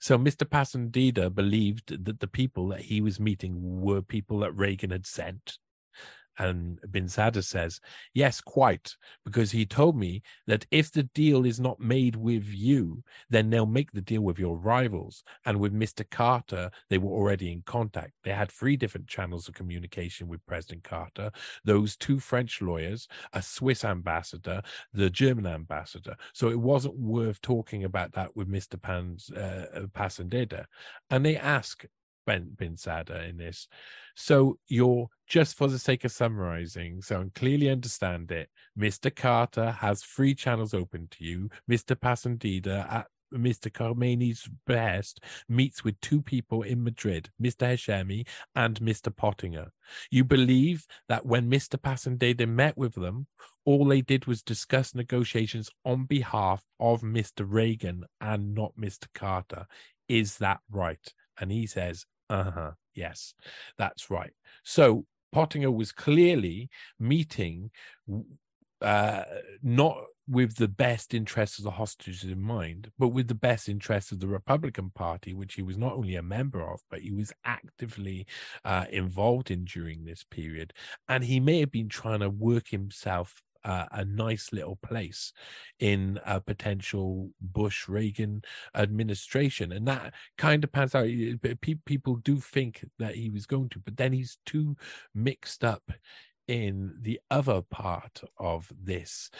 [0.00, 0.44] So Mr.
[0.44, 5.58] Passandideh believed that the people that he was meeting were people that Reagan had sent
[6.38, 7.80] and Bin Sadr says,
[8.14, 13.02] Yes, quite, because he told me that if the deal is not made with you,
[13.30, 15.22] then they'll make the deal with your rivals.
[15.44, 16.08] And with Mr.
[16.08, 18.12] Carter, they were already in contact.
[18.24, 21.30] They had three different channels of communication with President Carter
[21.64, 24.62] those two French lawyers, a Swiss ambassador,
[24.92, 26.16] the German ambassador.
[26.32, 28.80] So it wasn't worth talking about that with Mr.
[28.80, 30.64] Pan's, uh, Passandideh.
[31.10, 31.84] And they ask
[32.28, 33.68] Ben Bin Sadr in this.
[34.14, 38.50] So you're just for the sake of summarizing, so I clearly understand it.
[38.78, 39.14] Mr.
[39.14, 41.48] Carter has three channels open to you.
[41.70, 41.96] Mr.
[41.96, 43.72] Passandideh at Mr.
[43.72, 47.72] Khomeini's behest meets with two people in Madrid, Mr.
[47.72, 49.14] Hashemi and Mr.
[49.14, 49.72] Pottinger.
[50.10, 51.80] You believe that when Mr.
[51.80, 53.26] Passandideh met with them,
[53.64, 57.46] all they did was discuss negotiations on behalf of Mr.
[57.48, 59.06] Reagan and not Mr.
[59.14, 59.66] Carter.
[60.10, 61.14] Is that right?
[61.40, 63.34] And he says, uh huh, yes,
[63.78, 64.32] that's right.
[64.64, 66.68] So Pottinger was clearly
[66.98, 67.70] meeting
[68.80, 69.24] uh,
[69.62, 69.98] not
[70.30, 74.20] with the best interests of the hostages in mind, but with the best interests of
[74.20, 78.26] the Republican Party, which he was not only a member of, but he was actively
[78.64, 80.74] uh, involved in during this period.
[81.08, 85.32] And he may have been trying to work himself uh, a nice little place
[85.78, 88.42] in a potential Bush Reagan
[88.74, 89.72] administration.
[89.72, 91.08] And that kind of pans out.
[91.84, 94.76] People do think that he was going to, but then he's too
[95.14, 95.90] mixed up
[96.46, 99.30] in the other part of this.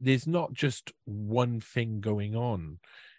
[0.00, 2.78] There's not just one thing going on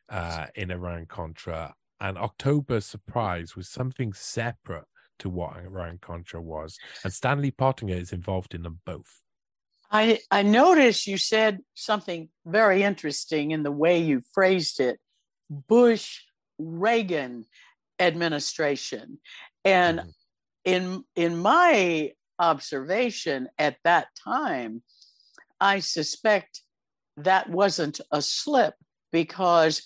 [0.10, 1.74] uh, in Iran Contra.
[2.00, 4.86] And October Surprise was something separate
[5.20, 6.78] to what Iran Contra was.
[7.04, 9.22] And Stanley Pottinger is involved in them both.
[9.92, 15.00] I, I noticed you said something very interesting in the way you phrased it
[15.50, 16.22] Bush
[16.58, 17.46] Reagan
[18.00, 19.20] administration.
[19.64, 20.10] And mm-hmm.
[20.66, 24.84] in, in my observation at that time,
[25.60, 26.62] I suspect
[27.18, 28.74] that wasn't a slip
[29.12, 29.84] because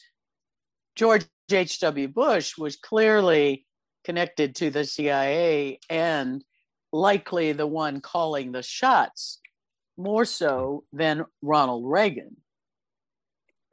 [0.96, 2.08] George H.W.
[2.08, 3.66] Bush was clearly
[4.04, 6.44] connected to the CIA and
[6.92, 9.39] likely the one calling the shots
[10.00, 12.38] more so than Ronald Reagan.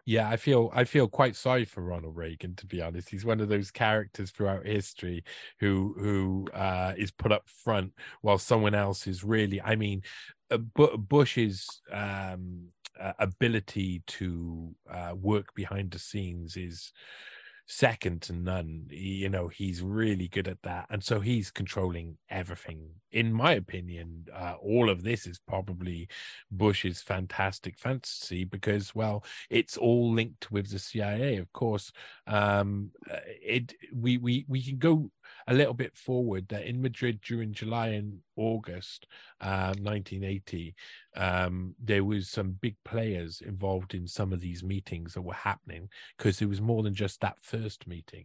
[0.05, 3.09] Yeah, I feel I feel quite sorry for Ronald Reagan to be honest.
[3.09, 5.25] He's one of those characters throughout history
[5.59, 9.61] who who uh, is put up front while someone else is really.
[9.61, 10.03] I mean,
[10.51, 12.69] uh, Bush's um,
[13.19, 16.93] ability to uh, work behind the scenes is
[17.67, 18.87] second to none.
[18.91, 20.87] You know, he's really good at that.
[20.89, 22.91] And so he's controlling everything.
[23.11, 26.09] In my opinion, uh, all of this is probably
[26.51, 31.37] Bush's fantastic fantasy because, well, it's all linked with the CIA.
[31.37, 31.93] Of course,
[32.27, 35.11] um, uh, it we we we can go
[35.49, 39.07] a little bit forward that in Madrid during July and August
[39.41, 40.75] uh, 1980,
[41.17, 45.89] um, there was some big players involved in some of these meetings that were happening
[46.17, 48.25] because there was more than just that first meeting.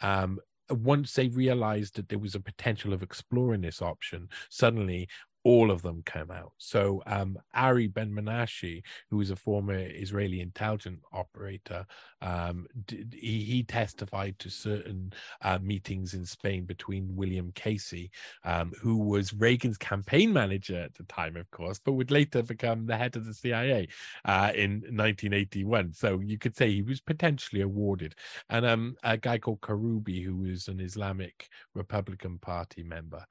[0.00, 0.38] Um,
[0.70, 5.08] once they realized that there was a potential of exploring this option, suddenly
[5.44, 6.52] all of them came out.
[6.58, 11.84] So um, Ari Ben Menashe, who was a former Israeli intelligence operator,
[12.20, 15.12] um, did, he, he, testified to certain
[15.42, 18.10] uh, meetings in Spain between William Casey,
[18.44, 22.86] um, who was Reagan's campaign manager at the time, of course, but would later become
[22.86, 23.88] the head of the CIA
[24.24, 25.92] uh, in 1981.
[25.94, 28.14] So you could say he was potentially awarded.
[28.50, 33.24] And um, a guy called Karubi, who was an Islamic Republican Party member.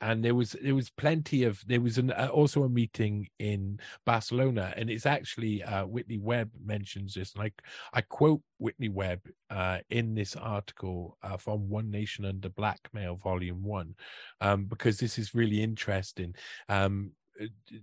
[0.00, 3.80] And there was there was plenty of there was an, uh, also a meeting in
[4.04, 7.50] Barcelona, and it's actually uh, Whitney Webb mentions this, and I
[7.92, 9.20] I quote Whitney Webb
[9.50, 13.94] uh, in this article uh, from One Nation Under Blackmail, Volume One,
[14.40, 16.34] um, because this is really interesting.
[16.68, 17.12] Um,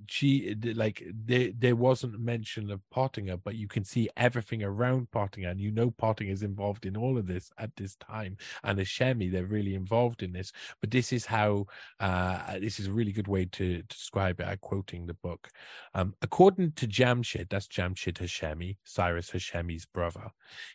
[0.07, 5.49] she like there there wasn't mention of Pottinger, but you can see everything around Pottinger,
[5.49, 8.37] and you know Pottinger is involved in all of this at this time.
[8.63, 10.51] And Hashemi, they're really involved in this.
[10.81, 11.67] But this is how
[11.99, 14.47] uh, this is a really good way to, to describe it.
[14.47, 15.49] I'm quoting the book.
[15.93, 20.31] Um, according to Jamshid, that's Jamshid Hashemi, Cyrus Hashemi's brother,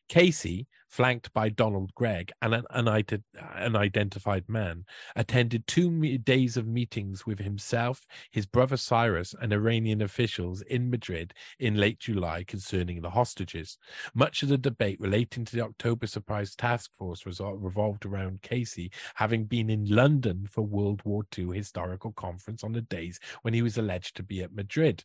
[0.09, 4.85] Casey flanked by Donald Gregg and an unidentified man,
[5.15, 11.35] attended two days of meetings with himself, his brother Cyrus, and Iranian officials in Madrid
[11.59, 13.79] in late July concerning the hostages.
[14.15, 19.45] Much of the debate relating to the October Surprise Task Force revolved around Casey having
[19.45, 23.77] been in London for World War II historical conference on the days when he was
[23.79, 25.05] alleged to be at Madrid.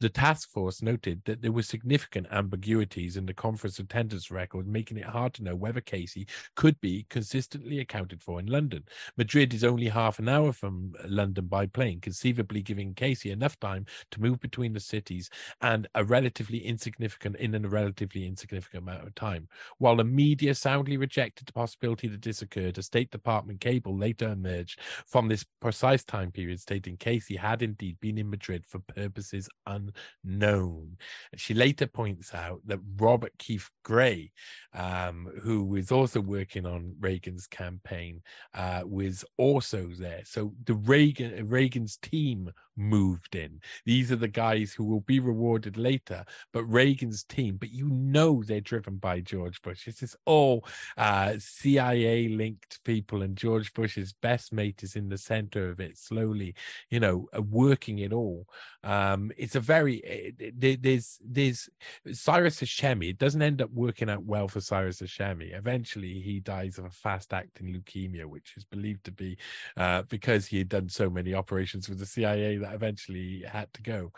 [0.00, 4.98] The task force noted that there were significant ambiguities in the conference attendance record, making
[4.98, 8.82] it hard hard to know whether Casey could be consistently accounted for in London.
[9.16, 13.86] Madrid is only half an hour from London by plane, conceivably giving Casey enough time
[14.10, 19.14] to move between the cities and a relatively insignificant in a relatively insignificant amount of
[19.14, 19.46] time.
[19.78, 24.28] While the media soundly rejected the possibility that this occurred, a State Department cable later
[24.28, 29.48] emerged from this precise time period stating Casey had indeed been in Madrid for purposes
[29.66, 30.96] unknown.
[31.36, 34.32] She later points out that Robert Keith Gray,
[34.74, 38.22] um, um, who was also working on Reagan's campaign,
[38.54, 40.22] uh, was also there.
[40.24, 43.60] So the Reagan Reagan's team moved in.
[43.84, 48.42] These are the guys who will be rewarded later, but Reagan's team, but you know
[48.42, 49.84] they're driven by George Bush.
[49.84, 50.64] This is all
[50.96, 55.98] uh, CIA linked people, and George Bush's best mate is in the center of it,
[55.98, 56.54] slowly,
[56.90, 58.46] you know, uh, working it all.
[58.84, 61.68] Um, it's a very eh, there's there's
[62.12, 63.10] Cyrus Hashemi.
[63.10, 65.56] It doesn't end up working out well for Cyrus Hashemi.
[65.56, 69.36] Eventually, he dies of a fast acting leukemia, which is believed to be
[69.76, 73.82] uh, because he had done so many operations with the CIA that eventually had to
[73.82, 74.12] go.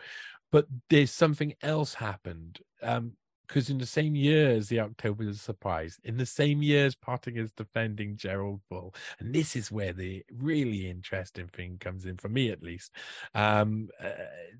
[0.51, 2.59] But there's something else happened.
[2.81, 3.13] Um,
[3.47, 7.43] because in the same year as the October Surprise, in the same year as Pottinger
[7.43, 12.29] is defending Gerald Bull, and this is where the really interesting thing comes in for
[12.29, 12.91] me, at least.
[13.33, 14.09] Um, uh,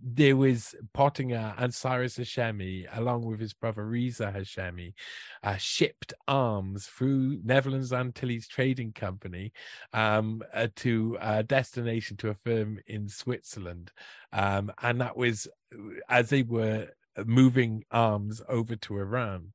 [0.02, 4.94] there was Pottinger and Cyrus Hashemi, along with his brother Reza Hashemi,
[5.44, 9.52] uh, shipped arms through Netherlands Antilles Trading Company
[9.94, 13.92] um, uh, to a destination to a firm in Switzerland,
[14.34, 15.48] um, and that was
[16.10, 16.88] as they were
[17.26, 19.54] moving arms over to Iran.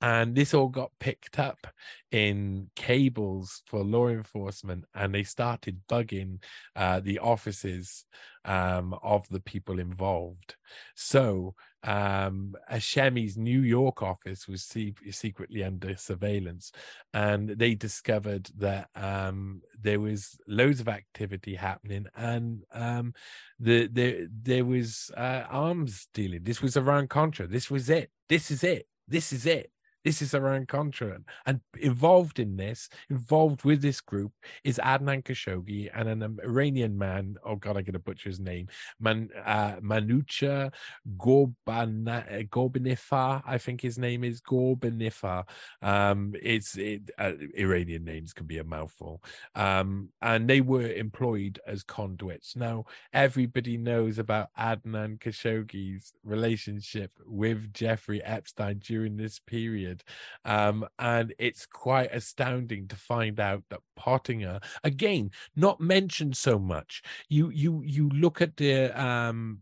[0.00, 1.66] And this all got picked up
[2.10, 6.42] in cables for law enforcement, and they started bugging
[6.74, 8.04] uh, the offices
[8.44, 10.56] um, of the people involved.
[10.94, 16.72] So um, Hashemi's New York office was se- secretly under surveillance,
[17.14, 23.14] and they discovered that um, there was loads of activity happening, and um,
[23.58, 26.42] the, the there was uh, arms dealing.
[26.42, 27.46] This was Iran Contra.
[27.46, 28.10] This was it.
[28.28, 28.86] This is it.
[29.08, 29.70] This is it.
[30.02, 31.18] This is Iran Contra.
[31.44, 34.32] And involved in this, involved with this group,
[34.64, 37.36] is Adnan Khashoggi and an Iranian man.
[37.44, 38.68] Oh, God, I'm going to butcher his name.
[38.98, 40.72] Man, uh, Manucher
[41.18, 45.46] Ghorbanifar, I think his name is Gorbanifa.
[45.82, 49.22] Um, it's it, uh, Iranian names can be a mouthful.
[49.54, 52.56] Um, and they were employed as conduits.
[52.56, 60.04] Now, everybody knows about Adnan Khashoggi's relationship with Jeffrey Epstein during this period period.
[60.44, 67.02] Um, and it's quite astounding to find out that Pottinger, again, not mentioned so much.
[67.28, 69.60] You you you look at the um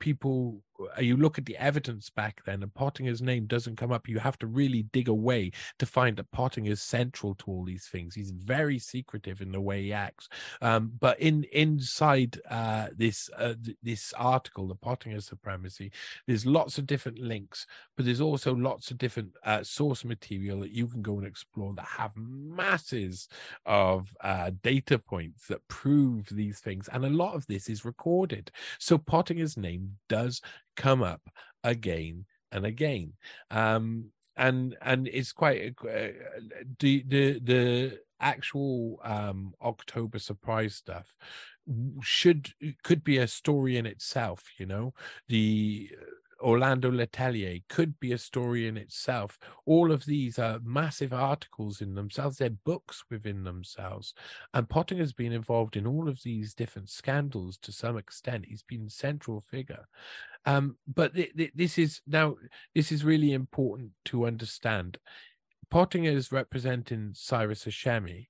[0.00, 0.62] people
[1.00, 4.38] you look at the evidence back then and Pottinger's name doesn't come up, you have
[4.38, 8.14] to really dig away to find that Pottinger is central to all these things.
[8.14, 10.28] He's very secretive in the way he acts.
[10.60, 15.92] Um, but in inside uh, this uh, th- this article, the Pottinger supremacy,
[16.26, 17.66] there's lots of different links,
[17.96, 21.72] but there's also lots of different uh, source material that you can go and explore
[21.74, 23.28] that have masses
[23.66, 28.50] of uh, data points that prove these things, and a lot of this is recorded.
[28.78, 30.40] So Pottinger's name does
[30.76, 31.22] come up
[31.62, 33.14] again and again.
[33.50, 34.06] Um,
[34.36, 36.08] and and it's quite uh,
[36.80, 41.14] the the the actual um October surprise stuff
[42.02, 42.52] should
[42.82, 44.44] could be a story in itself.
[44.58, 44.94] You know
[45.28, 45.90] the
[46.44, 49.38] Orlando Letelier could be a story in itself.
[49.64, 52.36] All of these are massive articles in themselves.
[52.36, 54.12] They're books within themselves.
[54.52, 58.44] And Pottinger's been involved in all of these different scandals to some extent.
[58.46, 59.86] He's been a central figure.
[60.44, 62.36] Um, but th- th- this is now,
[62.74, 64.98] this is really important to understand.
[65.70, 68.28] Pottinger is representing Cyrus Hashemi.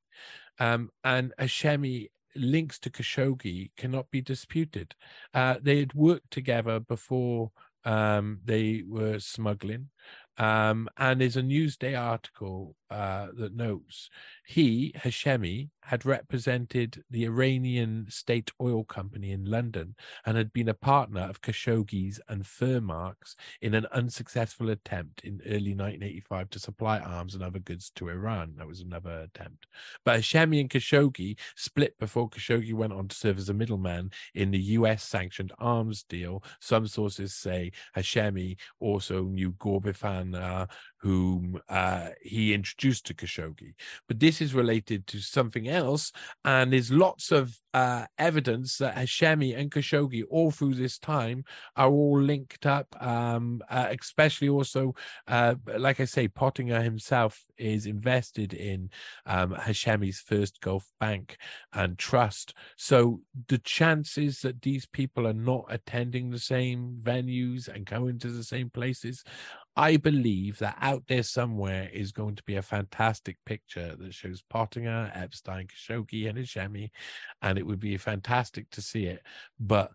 [0.60, 4.94] Um, and Hashemi links to Khashoggi cannot be disputed.
[5.32, 7.50] Uh, they had worked together before
[7.85, 9.91] um, they were smuggling.
[10.37, 14.11] Um, and there's a Newsday article uh, that notes
[14.47, 20.74] he, Hashemi, had represented the Iranian state oil company in London and had been a
[20.74, 27.35] partner of Khashoggi's and Furmark's in an unsuccessful attempt in early 1985 to supply arms
[27.35, 28.55] and other goods to Iran.
[28.57, 29.66] That was another attempt.
[30.05, 34.51] But Hashemi and Khashoggi split before Khashoggi went on to serve as a middleman in
[34.51, 36.43] the US sanctioned arms deal.
[36.61, 40.66] Some sources say Hashemi also knew Gorbifan, uh,
[41.05, 43.74] whom uh, he introduced to Khashoggi.
[44.09, 46.11] But this is related to something else,
[46.46, 51.44] and there's lots of uh, evidence that Hashemi and Khashoggi all through this time
[51.76, 54.94] are all linked up, um, uh, especially also,
[55.28, 58.88] uh, like I say, Pottinger himself is invested in
[59.26, 61.36] um, Hashemi's first Gulf Bank
[61.74, 62.55] and Trust.
[62.78, 68.28] So the chances that these people are not attending the same venues and going to
[68.28, 69.22] the same places
[69.76, 74.42] I believe that out there somewhere is going to be a fantastic picture that shows
[74.48, 76.90] Pottinger, Epstein, Khashoggi, and Hashemi,
[77.42, 79.22] and it would be fantastic to see it.
[79.58, 79.90] But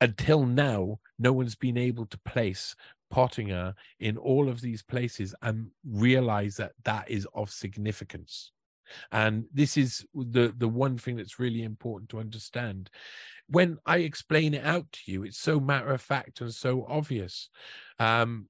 [0.00, 2.74] until now, no one's been able to place
[3.10, 8.52] Pottinger in all of these places and realize that that is of significance.
[9.12, 12.90] And this is the the one thing that's really important to understand.
[13.48, 17.50] When I explain it out to you, it's so matter of fact and so obvious.
[17.98, 18.48] Um,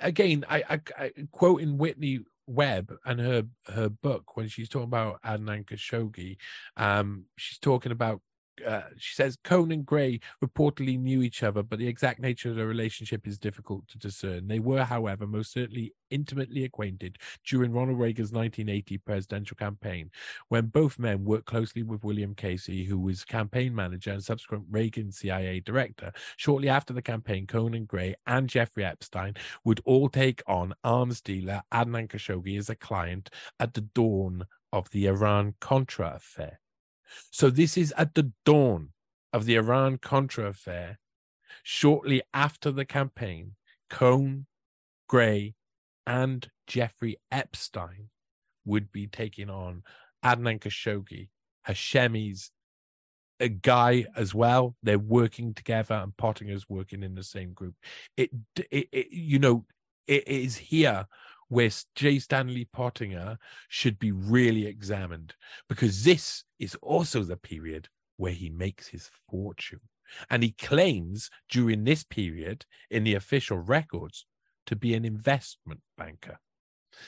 [0.00, 5.22] again, I, I, I quoting Whitney Webb and her her book when she's talking about
[5.22, 6.36] Adnan Khashoggi,
[6.76, 8.20] um, she's talking about
[8.66, 12.56] uh, she says Cohn and Gray reportedly knew each other, but the exact nature of
[12.56, 14.48] their relationship is difficult to discern.
[14.48, 20.10] They were, however, most certainly intimately acquainted during Ronald Reagan's 1980 presidential campaign,
[20.48, 25.10] when both men worked closely with William Casey, who was campaign manager and subsequent Reagan
[25.10, 26.12] CIA director.
[26.36, 29.34] Shortly after the campaign, Cohn and Gray and Jeffrey Epstein
[29.64, 34.90] would all take on arms dealer Adnan Khashoggi as a client at the dawn of
[34.90, 36.60] the Iran Contra affair.
[37.30, 38.90] So this is at the dawn
[39.32, 40.98] of the Iran Contra affair,
[41.62, 43.56] shortly after the campaign.
[43.90, 44.46] Cohn,
[45.08, 45.54] Gray,
[46.06, 48.08] and Jeffrey Epstein
[48.64, 49.82] would be taking on
[50.24, 51.28] Adnan Khashoggi,
[51.66, 52.50] Hashemi's
[53.40, 54.76] a guy as well.
[54.82, 57.74] They're working together, and Pottinger's working in the same group.
[58.16, 58.30] It,
[58.70, 59.66] it, it you know,
[60.06, 61.06] it is here
[61.54, 62.18] where J.
[62.18, 63.38] Stanley Pottinger
[63.68, 65.36] should be really examined
[65.68, 69.78] because this is also the period where he makes his fortune.
[70.28, 74.26] And he claims during this period in the official records
[74.66, 76.40] to be an investment banker.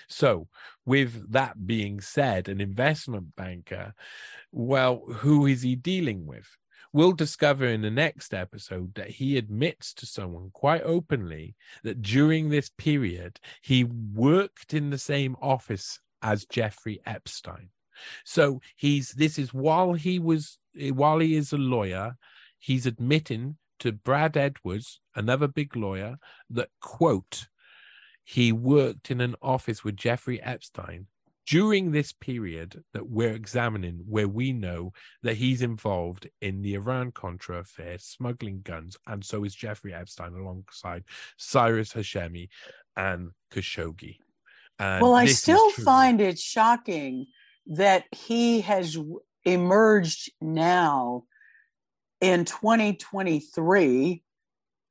[0.09, 0.47] So,
[0.85, 3.95] with that being said, an investment banker,
[4.53, 6.57] well, who is he dealing with?
[6.97, 12.49] We'll discover in the next episode that he admits to someone quite openly that during
[12.49, 17.69] this period he worked in the same office as Jeffrey Epstein.
[18.25, 22.17] So he's this is while he was while he is a lawyer,
[22.59, 26.17] he's admitting to Brad Edwards, another big lawyer,
[26.49, 27.49] that quote
[28.25, 31.09] he worked in an office with Jeffrey Epstein
[31.47, 34.93] during this period that we're examining, where we know
[35.23, 40.35] that he's involved in the Iran Contra affair, smuggling guns, and so is Jeffrey Epstein
[40.35, 41.05] alongside
[41.37, 42.49] Cyrus Hashemi
[42.97, 44.17] and Khashoggi.
[44.79, 47.27] And well, I still find it shocking
[47.67, 48.99] that he has
[49.45, 51.25] emerged now
[52.21, 54.23] in 2023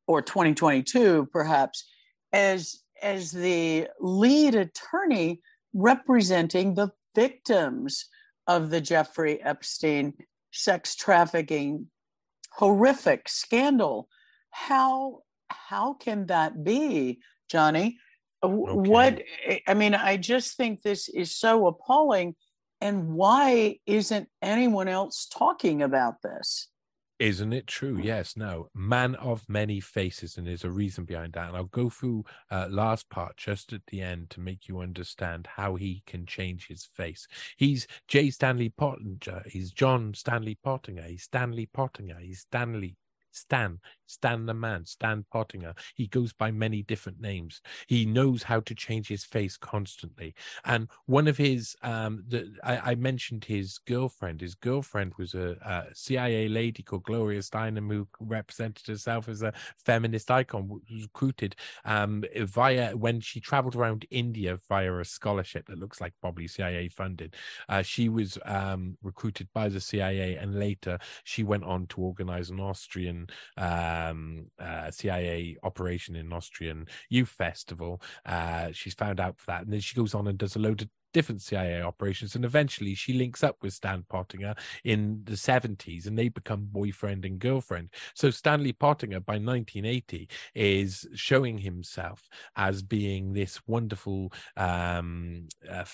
[0.08, 1.90] or 2022, perhaps,
[2.32, 5.42] as as the lead attorney
[5.76, 8.06] representing the victims
[8.48, 10.14] of the Jeffrey Epstein
[10.52, 11.88] sex trafficking
[12.52, 14.08] horrific scandal.
[14.52, 17.20] How how can that be,
[17.50, 18.00] Johnny?
[18.42, 18.54] Okay.
[18.54, 19.22] What
[19.68, 22.36] I mean, I just think this is so appalling.
[22.82, 26.68] And why isn't anyone else talking about this?
[27.18, 27.98] Isn't it true?
[28.02, 28.36] Yes.
[28.36, 28.68] No.
[28.74, 31.48] Man of many faces, and there's a reason behind that.
[31.48, 35.48] And I'll go through uh, last part just at the end to make you understand
[35.56, 37.26] how he can change his face.
[37.56, 38.32] He's J.
[38.32, 39.44] Stanley Pottinger.
[39.46, 41.04] He's John Stanley Pottinger.
[41.04, 42.20] He's Stanley Pottinger.
[42.20, 42.98] He's Stanley
[43.36, 45.74] Stan, Stan the man, Stan Pottinger.
[45.96, 47.62] He goes by many different names.
[47.88, 50.36] He knows how to change his face constantly.
[50.64, 54.42] And one of his, um, the, I, I mentioned his girlfriend.
[54.42, 59.54] His girlfriend was a, a, CIA lady called Gloria Steinem who represented herself as a
[59.84, 65.80] feminist icon, was recruited um, via when she traveled around India via a scholarship that
[65.80, 67.36] looks like probably CIA funded.
[67.70, 72.50] Uh, she was um, recruited by the CIA, and later she went on to organize
[72.50, 73.25] an Austrian.
[73.58, 78.02] Um, uh, CIA operation in Austrian Youth Festival.
[78.26, 80.82] Uh, she's found out for that, and then she goes on and does a load
[80.82, 82.36] of different CIA operations.
[82.36, 84.54] And eventually she links up with Stan Pottinger
[84.84, 87.88] in the 70s and they become boyfriend and girlfriend.
[88.14, 95.86] So Stanley Pottinger by 1980 is showing himself as being this wonderful, um, uh,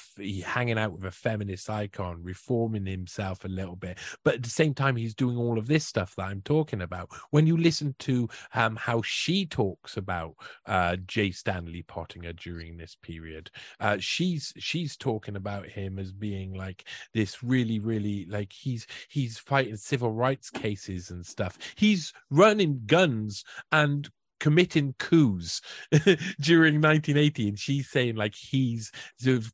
[0.44, 4.00] hanging out with a feminist icon, reforming himself a little bit.
[4.26, 7.10] But at the same time, he's doing all of this stuff that I'm talking about.
[7.30, 10.34] When you listen to um, how she talks about
[10.66, 11.30] uh, J.
[11.30, 16.86] Stanley Pottinger during this period, uh, she's she's talking talking about him as being like
[17.14, 21.58] this really really like he's he's fighting civil rights cases and stuff.
[21.76, 23.44] He's running guns
[23.74, 24.10] and
[24.42, 25.62] committing coups
[26.42, 28.92] during 1980 and she's saying like he's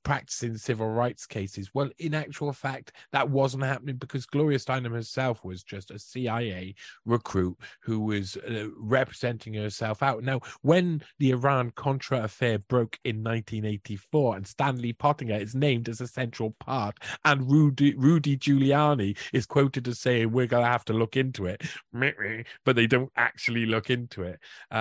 [0.03, 1.69] practicing civil rights cases.
[1.73, 6.73] Well in actual fact that wasn't happening because gloria steinem herself was just a cia
[7.05, 10.23] recruit who was uh, representing herself out.
[10.23, 15.99] Now when the iran contra affair broke in 1984 and stanley pottinger is named as
[15.99, 20.85] a central part and rudy, rudy giuliani is quoted as saying we're going to have
[20.85, 21.61] to look into it
[22.63, 24.39] but they don't actually look into it.
[24.71, 24.76] um,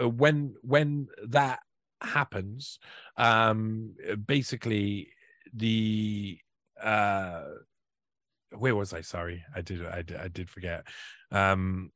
[0.00, 1.60] uh, when when that
[2.00, 2.78] happens,
[3.16, 3.94] um,
[4.26, 5.08] basically
[5.52, 6.38] the
[6.82, 7.42] uh,
[8.56, 9.02] where was I?
[9.02, 10.86] Sorry, I did I I did forget.
[11.30, 11.90] Um,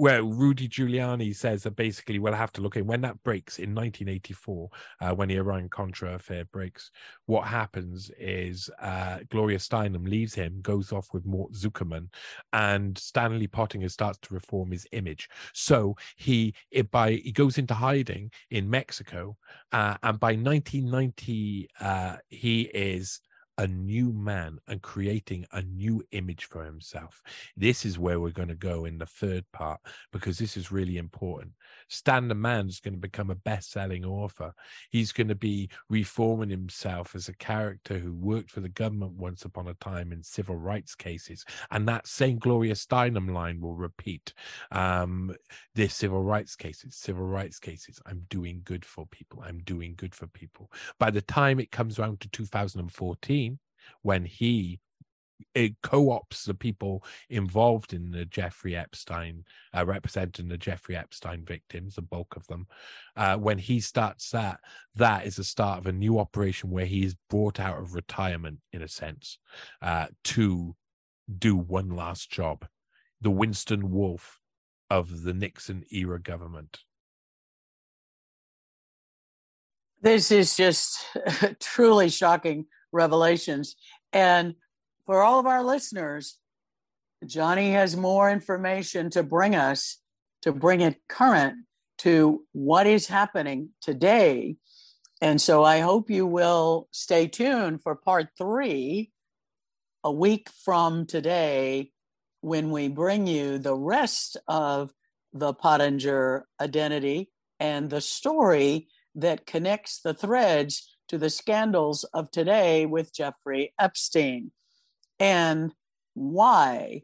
[0.00, 3.74] where Rudy Giuliani says that basically we'll have to look in when that breaks in
[3.74, 4.70] 1984,
[5.02, 6.90] uh, when the Iran Contra affair breaks.
[7.26, 12.08] What happens is uh, Gloria Steinem leaves him, goes off with Mort Zuckerman,
[12.54, 15.28] and Stanley Pottinger starts to reform his image.
[15.52, 19.36] So he it, by he goes into hiding in Mexico,
[19.70, 23.20] uh, and by 1990 uh, he is
[23.60, 27.22] a new man and creating a new image for himself.
[27.58, 29.80] This is where we're going to go in the third part
[30.12, 31.52] because this is really important.
[31.88, 34.54] Stan the Man is going to become a best selling author.
[34.88, 39.44] He's going to be reforming himself as a character who worked for the government once
[39.44, 41.44] upon a time in civil rights cases.
[41.70, 44.32] And that same Gloria Steinem line will repeat.
[44.72, 45.36] Um,
[45.74, 48.00] this civil rights cases, civil rights cases.
[48.06, 49.42] I'm doing good for people.
[49.44, 50.72] I'm doing good for people.
[50.98, 53.49] By the time it comes around to 2014,
[54.02, 54.80] when he
[55.82, 59.44] co-ops the people involved in the Jeffrey Epstein,
[59.76, 62.66] uh, representing the Jeffrey Epstein victims, the bulk of them.
[63.16, 64.60] Uh, when he starts that,
[64.94, 68.58] that is the start of a new operation where he is brought out of retirement,
[68.72, 69.38] in a sense,
[69.82, 70.74] uh, to
[71.38, 72.66] do one last job.
[73.20, 74.40] The Winston Wolfe
[74.88, 76.80] of the Nixon era government.
[80.02, 81.04] This is just
[81.60, 83.76] truly shocking revelations.
[84.12, 84.54] And
[85.06, 86.38] for all of our listeners,
[87.26, 89.98] Johnny has more information to bring us,
[90.42, 91.64] to bring it current
[91.98, 94.56] to what is happening today.
[95.20, 99.10] And so I hope you will stay tuned for part three
[100.02, 101.90] a week from today
[102.40, 104.90] when we bring you the rest of
[105.34, 112.86] the Pottinger identity and the story that connects the threads to the scandals of today
[112.86, 114.52] with Jeffrey Epstein.
[115.18, 115.74] And
[116.14, 117.02] why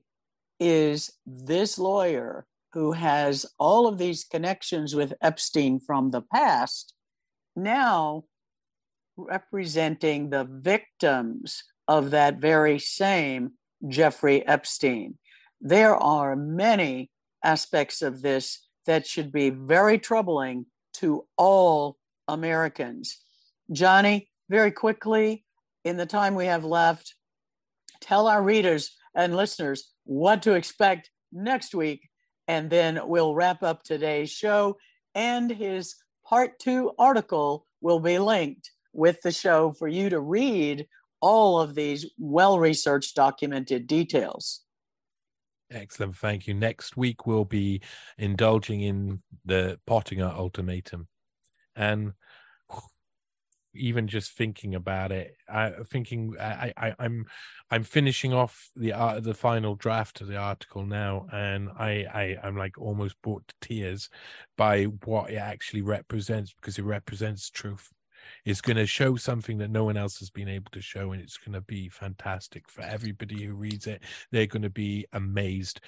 [0.60, 6.94] is this lawyer who has all of these connections with Epstein from the past
[7.56, 8.22] now
[9.16, 13.54] representing the victims of that very same
[13.88, 15.18] Jeffrey Epstein?
[15.60, 17.10] There are many
[17.42, 21.96] aspects of this that should be very troubling to all
[22.28, 23.18] Americans.
[23.72, 25.44] Johnny, very quickly,
[25.84, 27.14] in the time we have left,
[28.00, 32.08] tell our readers and listeners what to expect next week,
[32.48, 34.76] and then we'll wrap up today's show.
[35.14, 40.86] And his part two article will be linked with the show for you to read
[41.20, 44.62] all of these well researched, documented details.
[45.70, 46.16] Excellent.
[46.16, 46.54] Thank you.
[46.54, 47.80] Next week, we'll be
[48.18, 51.08] indulging in the Pottinger ultimatum.
[51.74, 52.12] And
[53.76, 55.36] even just thinking about it.
[55.48, 57.26] I thinking I, I I'm
[57.70, 62.36] I'm finishing off the uh, the final draft of the article now, and I, I
[62.42, 64.08] I'm like almost brought to tears
[64.56, 67.90] by what it actually represents because it represents truth.
[68.44, 71.22] It's going to show something that no one else has been able to show, and
[71.22, 74.02] it's going to be fantastic for everybody who reads it.
[74.32, 75.80] They're going to be amazed.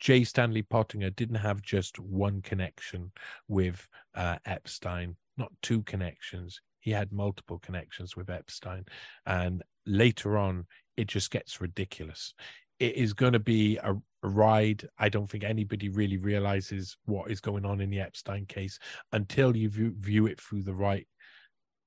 [0.00, 0.24] J.
[0.24, 3.12] Stanley Pottinger didn't have just one connection
[3.46, 3.86] with
[4.16, 6.60] uh, Epstein, not two connections.
[6.82, 8.84] He had multiple connections with Epstein.
[9.24, 10.66] And later on,
[10.98, 12.34] it just gets ridiculous.
[12.78, 14.86] It is going to be a, a ride.
[14.98, 18.78] I don't think anybody really realizes what is going on in the Epstein case
[19.12, 21.06] until you view, view it through the right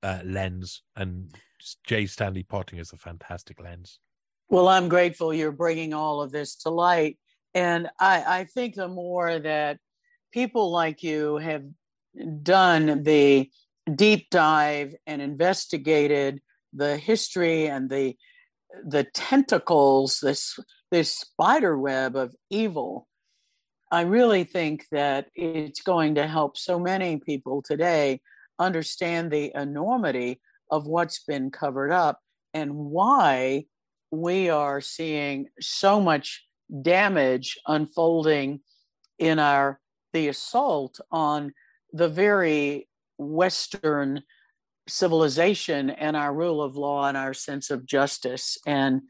[0.01, 0.81] uh, lens.
[0.95, 1.31] And
[1.85, 2.07] J.
[2.07, 3.99] Stanley Potting is a fantastic lens.
[4.49, 7.19] Well, I'm grateful you're bringing all of this to light
[7.55, 9.79] and I, I think the more that
[10.33, 11.63] people like you have
[12.43, 13.49] done the
[13.93, 16.41] deep dive and investigated
[16.73, 18.15] the history and the
[18.85, 20.59] the tentacles, this
[20.91, 23.07] this spider web of evil,
[23.91, 28.21] I really think that it's going to help so many people today
[28.59, 32.19] understand the enormity of what's been covered up
[32.53, 33.65] and why
[34.11, 36.45] we are seeing so much
[36.81, 38.61] damage unfolding
[39.19, 39.79] in our
[40.13, 41.53] the assault on
[41.91, 44.21] the very western
[44.87, 48.57] civilization and our rule of law and our sense of justice.
[48.65, 49.01] And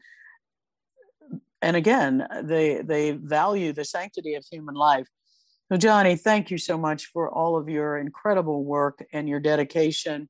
[1.62, 5.06] and again they they value the sanctity of human life.
[5.70, 10.28] So johnny thank you so much for all of your incredible work and your dedication.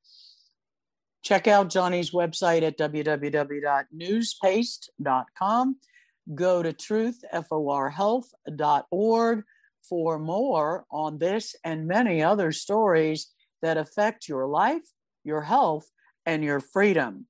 [1.22, 5.77] Check out johnny's website at www.newspaste.com
[6.35, 9.45] go to truthforhealth.org
[9.89, 13.29] for more on this and many other stories
[13.63, 14.87] that affect your life,
[15.25, 15.91] your health,
[16.25, 17.27] and your freedom.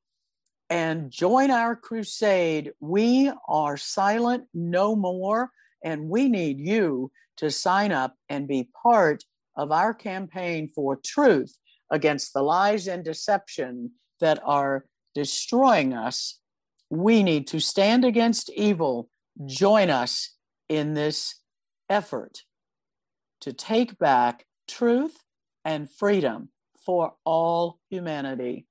[0.68, 2.72] And join our crusade.
[2.80, 5.50] We are silent no more,
[5.84, 9.24] and we need you to sign up and be part
[9.56, 11.56] of our campaign for truth
[11.90, 16.40] against the lies and deception that are destroying us
[16.90, 19.08] we need to stand against evil.
[19.44, 20.34] Join us
[20.68, 21.40] in this
[21.88, 22.42] effort
[23.40, 25.22] to take back truth
[25.66, 26.48] and freedom
[26.84, 28.66] for all humanity.